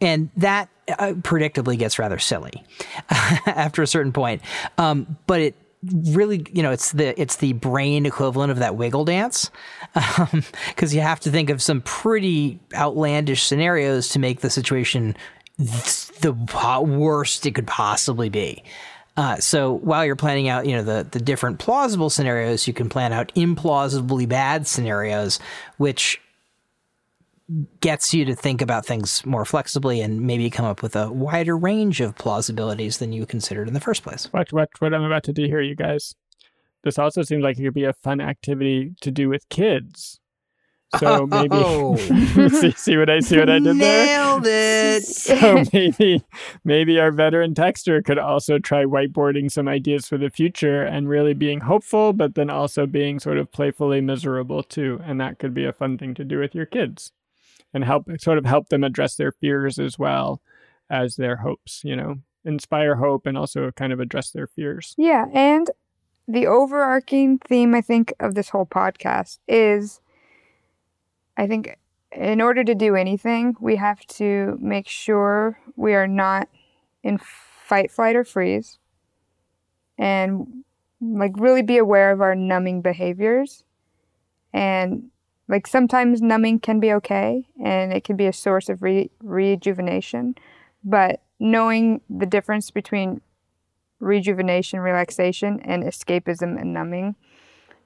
And 0.00 0.30
that 0.36 0.68
uh, 0.88 1.12
predictably 1.20 1.76
gets 1.76 1.98
rather 1.98 2.18
silly 2.18 2.64
after 3.10 3.82
a 3.82 3.86
certain 3.86 4.12
point. 4.12 4.42
Um, 4.78 5.16
but 5.26 5.40
it 5.40 5.54
really, 5.82 6.46
you 6.52 6.62
know, 6.62 6.70
it's 6.70 6.92
the 6.92 7.20
it's 7.20 7.36
the 7.36 7.52
brain 7.54 8.06
equivalent 8.06 8.50
of 8.50 8.58
that 8.58 8.76
wiggle 8.76 9.04
dance, 9.04 9.50
because 9.94 10.32
um, 10.32 10.42
you 10.90 11.00
have 11.00 11.20
to 11.20 11.30
think 11.30 11.50
of 11.50 11.62
some 11.62 11.80
pretty 11.82 12.58
outlandish 12.74 13.42
scenarios 13.42 14.08
to 14.10 14.18
make 14.18 14.40
the 14.40 14.50
situation 14.50 15.16
the 15.58 16.32
worst 16.86 17.46
it 17.46 17.54
could 17.54 17.66
possibly 17.66 18.28
be. 18.28 18.62
Uh, 19.18 19.36
so 19.38 19.72
while 19.72 20.06
you're 20.06 20.14
planning 20.14 20.48
out, 20.48 20.64
you 20.64 20.76
know, 20.76 20.84
the 20.84 21.04
the 21.10 21.18
different 21.18 21.58
plausible 21.58 22.08
scenarios, 22.08 22.68
you 22.68 22.72
can 22.72 22.88
plan 22.88 23.12
out 23.12 23.34
implausibly 23.34 24.28
bad 24.28 24.64
scenarios, 24.64 25.40
which 25.76 26.20
gets 27.80 28.14
you 28.14 28.24
to 28.24 28.36
think 28.36 28.62
about 28.62 28.86
things 28.86 29.26
more 29.26 29.44
flexibly 29.44 30.00
and 30.00 30.20
maybe 30.20 30.48
come 30.50 30.64
up 30.64 30.82
with 30.82 30.94
a 30.94 31.10
wider 31.10 31.58
range 31.58 32.00
of 32.00 32.14
plausibilities 32.14 32.98
than 32.98 33.12
you 33.12 33.26
considered 33.26 33.66
in 33.66 33.74
the 33.74 33.80
first 33.80 34.04
place. 34.04 34.32
Watch, 34.32 34.52
watch 34.52 34.70
what 34.78 34.94
I'm 34.94 35.02
about 35.02 35.24
to 35.24 35.32
do 35.32 35.46
here, 35.46 35.62
you 35.62 35.74
guys. 35.74 36.14
This 36.84 36.96
also 36.96 37.22
seems 37.22 37.42
like 37.42 37.58
it 37.58 37.64
could 37.64 37.74
be 37.74 37.84
a 37.84 37.94
fun 37.94 38.20
activity 38.20 38.94
to 39.00 39.10
do 39.10 39.28
with 39.28 39.48
kids. 39.48 40.20
So 40.96 41.26
maybe 41.26 41.48
oh. 41.52 41.96
see, 42.48 42.70
see 42.72 42.96
what 42.96 43.10
I 43.10 43.20
see 43.20 43.38
what 43.38 43.50
I 43.50 43.58
did 43.58 43.78
there. 43.78 44.06
Nailed 44.06 44.46
it. 44.46 45.04
So 45.04 45.62
maybe 45.72 46.24
maybe 46.64 46.98
our 46.98 47.12
veteran 47.12 47.54
texter 47.54 48.02
could 48.02 48.18
also 48.18 48.58
try 48.58 48.84
whiteboarding 48.84 49.50
some 49.50 49.68
ideas 49.68 50.08
for 50.08 50.16
the 50.16 50.30
future 50.30 50.82
and 50.82 51.08
really 51.08 51.34
being 51.34 51.60
hopeful, 51.60 52.12
but 52.14 52.34
then 52.34 52.48
also 52.48 52.86
being 52.86 53.20
sort 53.20 53.36
of 53.36 53.52
playfully 53.52 54.00
miserable 54.00 54.62
too. 54.62 55.00
And 55.04 55.20
that 55.20 55.38
could 55.38 55.52
be 55.52 55.66
a 55.66 55.72
fun 55.72 55.98
thing 55.98 56.14
to 56.14 56.24
do 56.24 56.38
with 56.38 56.54
your 56.54 56.66
kids 56.66 57.12
and 57.74 57.84
help 57.84 58.06
sort 58.18 58.38
of 58.38 58.46
help 58.46 58.70
them 58.70 58.82
address 58.82 59.16
their 59.16 59.32
fears 59.32 59.78
as 59.78 59.98
well 59.98 60.40
as 60.88 61.16
their 61.16 61.36
hopes, 61.36 61.82
you 61.84 61.96
know, 61.96 62.16
inspire 62.44 62.96
hope 62.96 63.26
and 63.26 63.36
also 63.36 63.70
kind 63.72 63.92
of 63.92 64.00
address 64.00 64.30
their 64.30 64.46
fears. 64.46 64.94
Yeah. 64.96 65.26
And 65.34 65.70
the 66.26 66.46
overarching 66.46 67.38
theme, 67.38 67.74
I 67.74 67.80
think, 67.80 68.12
of 68.20 68.34
this 68.34 68.48
whole 68.48 68.66
podcast 68.66 69.38
is 69.46 70.00
I 71.38 71.46
think 71.46 71.78
in 72.12 72.40
order 72.42 72.64
to 72.64 72.74
do 72.74 72.96
anything, 72.96 73.56
we 73.60 73.76
have 73.76 74.00
to 74.18 74.58
make 74.60 74.88
sure 74.88 75.60
we 75.76 75.94
are 75.94 76.08
not 76.08 76.48
in 77.02 77.18
fight, 77.18 77.90
flight, 77.90 78.16
or 78.16 78.24
freeze 78.24 78.78
and 79.96 80.64
like 81.00 81.32
really 81.36 81.62
be 81.62 81.78
aware 81.78 82.10
of 82.10 82.20
our 82.20 82.34
numbing 82.34 82.82
behaviors 82.82 83.64
and 84.52 85.10
like 85.48 85.66
sometimes 85.66 86.20
numbing 86.20 86.58
can 86.58 86.80
be 86.80 86.92
okay 86.92 87.46
and 87.62 87.92
it 87.92 88.04
can 88.04 88.16
be 88.16 88.26
a 88.26 88.32
source 88.32 88.68
of 88.68 88.82
re- 88.82 89.10
rejuvenation, 89.22 90.34
but 90.84 91.22
knowing 91.38 92.00
the 92.10 92.26
difference 92.26 92.70
between 92.70 93.20
rejuvenation, 94.00 94.80
relaxation, 94.80 95.60
and 95.60 95.84
escapism 95.84 96.60
and 96.60 96.72
numbing. 96.72 97.16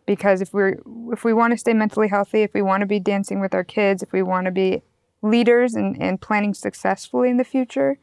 Because 0.07 0.41
if 0.41 0.53
we're 0.53 0.81
if 1.13 1.25
we 1.25 1.33
want 1.33 1.53
to 1.53 1.57
stay 1.57 1.75
mentally 1.75 2.09
healthy, 2.09 2.43
if 2.43 2.55
we 2.55 2.63
want 2.63 2.81
to 2.81 2.87
be 2.87 3.01
dancing 3.01 3.41
with 3.41 3.55
our 3.55 3.65
kids, 3.65 4.03
if 4.03 4.13
we 4.13 4.23
want 4.23 4.47
to 4.47 4.51
be 4.51 4.83
leaders 5.23 5.75
and, 5.75 6.01
and 6.03 6.21
planning 6.21 6.55
successfully 6.55 7.31
in 7.31 7.37
the 7.37 7.45
future, 7.45 7.99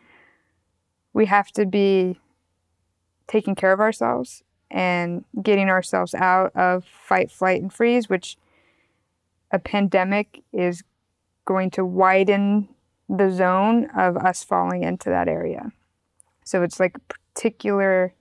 we 1.14 1.26
have 1.26 1.52
to 1.52 1.66
be 1.66 2.18
taking 3.28 3.56
care 3.56 3.74
of 3.74 3.80
ourselves 3.80 4.44
and 4.72 5.26
getting 5.42 5.70
ourselves 5.70 6.14
out 6.14 6.56
of 6.56 6.86
fight, 6.86 7.32
flight, 7.32 7.62
and 7.62 7.74
freeze, 7.74 8.10
which 8.10 8.38
a 9.52 9.60
pandemic 9.60 10.44
is 10.54 10.84
going 11.46 11.72
to 11.72 11.84
widen 11.84 12.70
the 13.10 13.32
zone 13.32 13.90
of 13.98 14.16
us 14.18 14.44
falling 14.44 14.84
into 14.84 15.10
that 15.10 15.28
area. 15.28 15.72
So 16.46 16.62
it's 16.62 16.80
like 16.80 16.98
particular 17.08 18.14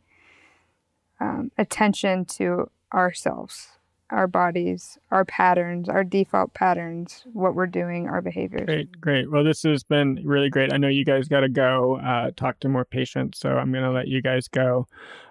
um, 1.20 1.50
attention 1.58 2.24
to 2.24 2.70
ourselves, 2.92 3.68
our 4.10 4.26
bodies, 4.26 4.98
our 5.10 5.24
patterns, 5.24 5.88
our 5.88 6.04
default 6.04 6.54
patterns, 6.54 7.24
what 7.32 7.54
we're 7.54 7.66
doing, 7.66 8.08
our 8.08 8.22
behaviors. 8.22 8.66
Great, 8.66 9.00
great. 9.00 9.30
Well, 9.30 9.44
this 9.44 9.62
has 9.64 9.84
been 9.84 10.20
really 10.24 10.48
great. 10.48 10.72
I 10.72 10.78
know 10.78 10.88
you 10.88 11.04
guys 11.04 11.28
got 11.28 11.40
to 11.40 11.48
go 11.48 11.98
uh, 12.00 12.30
talk 12.36 12.60
to 12.60 12.68
more 12.68 12.84
patients, 12.84 13.38
so 13.38 13.50
I'm 13.50 13.70
going 13.70 13.84
to 13.84 13.90
let 13.90 14.08
you 14.08 14.22
guys 14.22 14.48
go. 14.48 14.86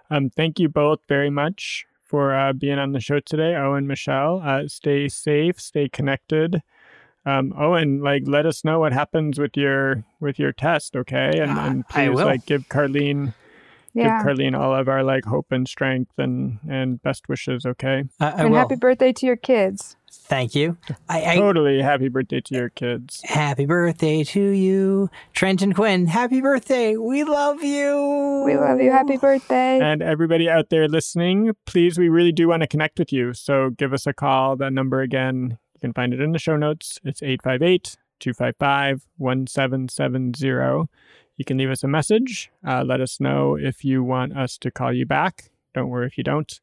Um, 0.10 0.30
thank 0.30 0.60
you 0.60 0.70
both 0.70 1.00
very 1.08 1.30
much 1.30 1.86
for 2.06 2.34
uh, 2.34 2.54
being 2.54 2.80
on 2.80 2.94
the 2.94 3.02
show 3.02 3.20
today, 3.20 3.56
Owen, 3.56 3.88
Michelle. 3.88 4.42
Uh, 4.44 4.68
stay 4.68 5.10
safe, 5.10 5.60
stay 5.60 5.90
connected. 5.90 6.62
Um, 7.26 7.54
Owen, 7.58 8.02
like, 8.02 8.24
let 8.26 8.46
us 8.46 8.64
know 8.64 8.80
what 8.80 8.94
happens 8.94 9.38
with 9.38 9.58
your 9.58 10.06
with 10.22 10.40
your 10.40 10.54
test, 10.54 10.96
okay? 10.96 11.40
And, 11.40 11.52
Uh, 11.52 11.62
and 11.62 11.86
I 11.90 12.08
please, 12.08 12.16
will. 12.16 12.26
like, 12.26 12.46
give 12.46 12.70
Carlene 12.70 13.34
Yeah. 13.98 14.24
give 14.24 14.38
Carlene 14.38 14.58
all 14.58 14.76
of 14.76 14.88
our 14.88 15.04
like 15.04 15.26
hope 15.26 15.52
and 15.52 15.68
strength 15.68 16.12
and 16.18 16.60
and 16.70 17.02
best 17.02 17.28
wishes, 17.30 17.66
okay? 17.66 18.04
Uh, 18.20 18.32
I 18.36 18.42
and 18.44 18.52
will. 18.52 18.58
happy 18.58 18.76
birthday 18.76 19.12
to 19.14 19.26
your 19.26 19.36
kids. 19.36 19.96
Thank 20.10 20.56
you. 20.56 20.78
I, 21.10 21.34
I 21.34 21.36
Totally 21.36 21.82
happy 21.82 22.08
birthday 22.10 22.42
to 22.42 22.56
your 22.56 22.70
kids. 22.70 23.22
happy 23.24 23.66
birthday 23.66 24.24
to 24.26 24.42
you, 24.42 25.10
Trent 25.34 25.62
and 25.62 25.74
Quinn. 25.76 26.06
Happy 26.08 26.42
birthday. 26.42 26.96
We 26.98 27.24
love 27.24 27.64
you. 27.64 28.44
We 28.46 28.56
love 28.58 28.80
you. 28.82 28.92
Happy 28.92 29.18
birthday. 29.18 29.80
And 29.82 30.02
everybody 30.02 30.50
out 30.50 30.70
there 30.70 30.88
listening, 30.88 31.52
please, 31.66 31.98
we 31.98 32.08
really 32.10 32.32
do 32.32 32.48
want 32.50 32.62
to 32.62 32.68
connect 32.68 33.00
with 33.00 33.12
you. 33.14 33.34
So 33.34 33.70
give 33.72 33.94
us 33.94 34.06
a 34.08 34.14
call. 34.14 34.56
That 34.58 34.72
number 34.74 35.02
again, 35.02 35.58
you 35.76 35.80
can 35.82 35.94
find 35.94 36.14
it 36.14 36.22
in 36.22 36.32
the 36.32 36.40
show 36.40 36.56
notes. 36.58 37.00
It's 37.04 37.22
858 37.22 37.96
255 38.20 39.06
1770. 39.18 40.88
You 41.38 41.46
can 41.46 41.58
leave 41.58 41.70
us 41.70 41.84
a 41.84 41.88
message. 41.88 42.52
Uh, 42.68 42.84
let 42.84 43.00
us 43.00 43.20
know 43.20 43.56
if 43.56 43.86
you 43.86 44.04
want 44.04 44.36
us 44.36 44.58
to 44.58 44.72
call 44.72 44.92
you 44.92 45.06
back. 45.06 45.52
Don't 45.74 45.90
worry 45.90 46.08
if 46.08 46.18
you 46.18 46.24
don't. 46.24 46.60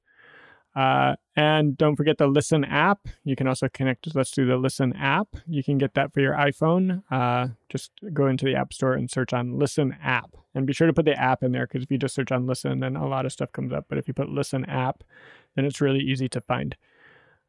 Uh, 0.74 1.14
and 1.36 1.78
don't 1.78 1.94
forget 1.94 2.18
the 2.18 2.26
Listen 2.26 2.64
app. 2.64 3.06
You 3.22 3.36
can 3.36 3.46
also 3.46 3.68
connect 3.68 4.06
with 4.06 4.16
us 4.16 4.30
through 4.30 4.46
the 4.46 4.56
Listen 4.56 4.92
app. 4.94 5.28
You 5.46 5.62
can 5.62 5.78
get 5.78 5.94
that 5.94 6.12
for 6.12 6.20
your 6.20 6.34
iPhone. 6.34 7.04
Uh, 7.10 7.48
just 7.68 7.92
go 8.12 8.26
into 8.26 8.44
the 8.44 8.56
App 8.56 8.72
Store 8.72 8.94
and 8.94 9.08
search 9.08 9.32
on 9.32 9.56
Listen 9.56 9.96
app. 10.02 10.36
And 10.54 10.66
be 10.66 10.72
sure 10.72 10.88
to 10.88 10.92
put 10.92 11.04
the 11.04 11.20
app 11.20 11.42
in 11.44 11.52
there 11.52 11.66
because 11.66 11.84
if 11.84 11.90
you 11.90 11.98
just 11.98 12.14
search 12.14 12.32
on 12.32 12.46
Listen, 12.46 12.80
then 12.80 12.96
a 12.96 13.06
lot 13.06 13.26
of 13.26 13.32
stuff 13.32 13.52
comes 13.52 13.72
up. 13.72 13.86
But 13.88 13.98
if 13.98 14.08
you 14.08 14.14
put 14.14 14.28
Listen 14.28 14.64
app, 14.64 15.04
then 15.54 15.64
it's 15.64 15.80
really 15.80 16.00
easy 16.00 16.28
to 16.28 16.40
find. 16.40 16.76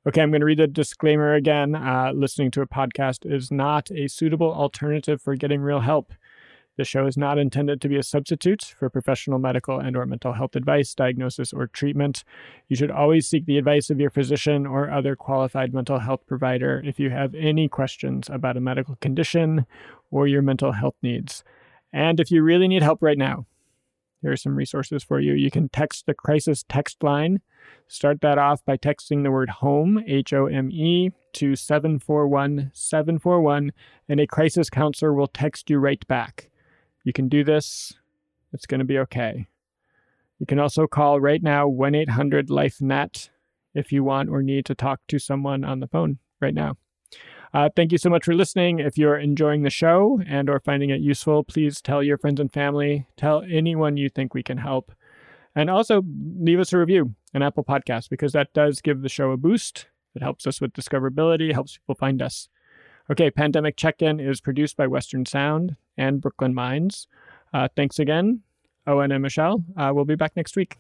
Okay, 0.07 0.21
I'm 0.21 0.29
going 0.29 0.41
to 0.41 0.45
read 0.45 0.59
the 0.59 0.67
disclaimer 0.67 1.33
again. 1.33 1.73
Uh, 1.73 2.11
listening 2.13 2.51
to 2.51 2.61
a 2.61 2.67
podcast 2.67 3.25
is 3.25 3.51
not 3.51 3.89
a 3.89 4.07
suitable 4.07 4.53
alternative 4.53 5.19
for 5.19 5.35
getting 5.35 5.61
real 5.61 5.79
help. 5.79 6.13
The 6.77 6.83
show 6.83 7.07
is 7.07 7.15
not 7.15 7.37
intended 7.37 7.79
to 7.81 7.87
be 7.87 7.95
a 7.95 8.03
substitute 8.03 8.73
for 8.77 8.89
professional 8.89 9.39
medical 9.39 9.79
and 9.79 9.95
or 9.95 10.05
mental 10.05 10.33
health 10.33 10.55
advice, 10.55 10.93
diagnosis, 10.93 11.53
or 11.53 11.67
treatment. 11.67 12.25
You 12.67 12.75
should 12.75 12.91
always 12.91 13.27
seek 13.27 13.45
the 13.45 13.57
advice 13.57 13.89
of 13.89 13.99
your 13.99 14.09
physician 14.09 14.65
or 14.65 14.91
other 14.91 15.15
qualified 15.15 15.73
mental 15.73 15.99
health 15.99 16.27
provider 16.27 16.81
if 16.85 16.99
you 16.99 17.11
have 17.11 17.33
any 17.33 17.69
questions 17.69 18.29
about 18.29 18.57
a 18.57 18.61
medical 18.61 18.97
condition 18.97 19.65
or 20.11 20.27
your 20.27 20.41
mental 20.41 20.73
health 20.73 20.95
needs. 21.01 21.43
And 21.93 22.19
if 22.19 22.29
you 22.29 22.43
really 22.43 22.67
need 22.67 22.83
help 22.83 23.01
right 23.01 23.17
now, 23.17 23.45
here 24.21 24.31
are 24.31 24.37
some 24.37 24.55
resources 24.55 25.03
for 25.03 25.19
you. 25.19 25.33
You 25.33 25.51
can 25.51 25.69
text 25.69 26.07
the 26.07 26.13
crisis 26.13 26.65
text 26.67 27.03
line. 27.03 27.39
Start 27.87 28.19
that 28.21 28.37
off 28.37 28.65
by 28.65 28.75
texting 28.75 29.23
the 29.23 29.31
word 29.31 29.49
home, 29.49 30.03
H 30.07 30.33
O 30.33 30.47
M 30.47 30.71
E, 30.71 31.11
to 31.33 31.55
741 31.55 32.71
741, 32.73 33.71
and 34.09 34.19
a 34.19 34.27
crisis 34.27 34.69
counselor 34.69 35.13
will 35.13 35.27
text 35.27 35.69
you 35.69 35.77
right 35.77 36.05
back. 36.07 36.49
You 37.05 37.13
can 37.13 37.29
do 37.29 37.45
this. 37.45 37.93
It's 38.51 38.65
going 38.65 38.79
to 38.79 38.85
be 38.85 38.99
okay. 38.99 39.47
You 40.39 40.45
can 40.45 40.59
also 40.59 40.87
call 40.87 41.21
right 41.21 41.41
now 41.41 41.67
1 41.67 41.95
800 41.95 42.49
Life 42.49 42.81
Net 42.81 43.29
if 43.73 43.91
you 43.91 44.03
want 44.03 44.29
or 44.29 44.41
need 44.41 44.65
to 44.65 44.75
talk 44.75 44.99
to 45.07 45.19
someone 45.19 45.63
on 45.63 45.79
the 45.79 45.87
phone 45.87 46.17
right 46.41 46.53
now. 46.53 46.77
Uh, 47.53 47.69
thank 47.73 47.91
you 47.91 47.97
so 47.97 48.09
much 48.09 48.25
for 48.25 48.33
listening. 48.33 48.79
If 48.79 48.97
you're 48.97 49.17
enjoying 49.17 49.61
the 49.63 49.69
show 49.69 50.19
and 50.27 50.49
or 50.49 50.59
finding 50.59 50.89
it 50.89 50.99
useful, 50.99 51.43
please 51.43 51.79
tell 51.79 52.03
your 52.03 52.17
friends 52.17 52.41
and 52.41 52.51
family. 52.51 53.07
Tell 53.15 53.43
anyone 53.49 53.95
you 53.95 54.09
think 54.09 54.33
we 54.33 54.43
can 54.43 54.57
help. 54.57 54.91
And 55.55 55.69
also 55.69 56.03
leave 56.37 56.59
us 56.59 56.73
a 56.73 56.77
review 56.77 57.15
on 57.33 57.43
Apple 57.43 57.63
Podcasts 57.63 58.09
because 58.09 58.33
that 58.33 58.51
does 58.53 58.81
give 58.81 59.03
the 59.03 59.09
show 59.09 59.31
a 59.31 59.37
boost. 59.37 59.87
It 60.15 60.21
helps 60.21 60.47
us 60.47 60.59
with 60.59 60.73
discoverability, 60.73 61.53
helps 61.53 61.77
people 61.77 61.95
find 61.95 62.21
us. 62.21 62.49
Okay, 63.11 63.29
Pandemic 63.29 63.75
Check 63.77 64.01
In 64.01 64.19
is 64.19 64.41
produced 64.41 64.77
by 64.77 64.87
Western 64.87 65.25
Sound 65.25 65.75
and 65.95 66.19
Brooklyn 66.19 66.55
Minds. 66.55 67.07
Uh, 67.53 67.67
thanks 67.75 67.99
again, 67.99 68.41
Owen 68.87 69.11
and 69.11 69.21
Michelle. 69.21 69.63
Uh, 69.77 69.91
we'll 69.93 70.05
be 70.05 70.15
back 70.15 70.35
next 70.35 70.55
week. 70.55 70.77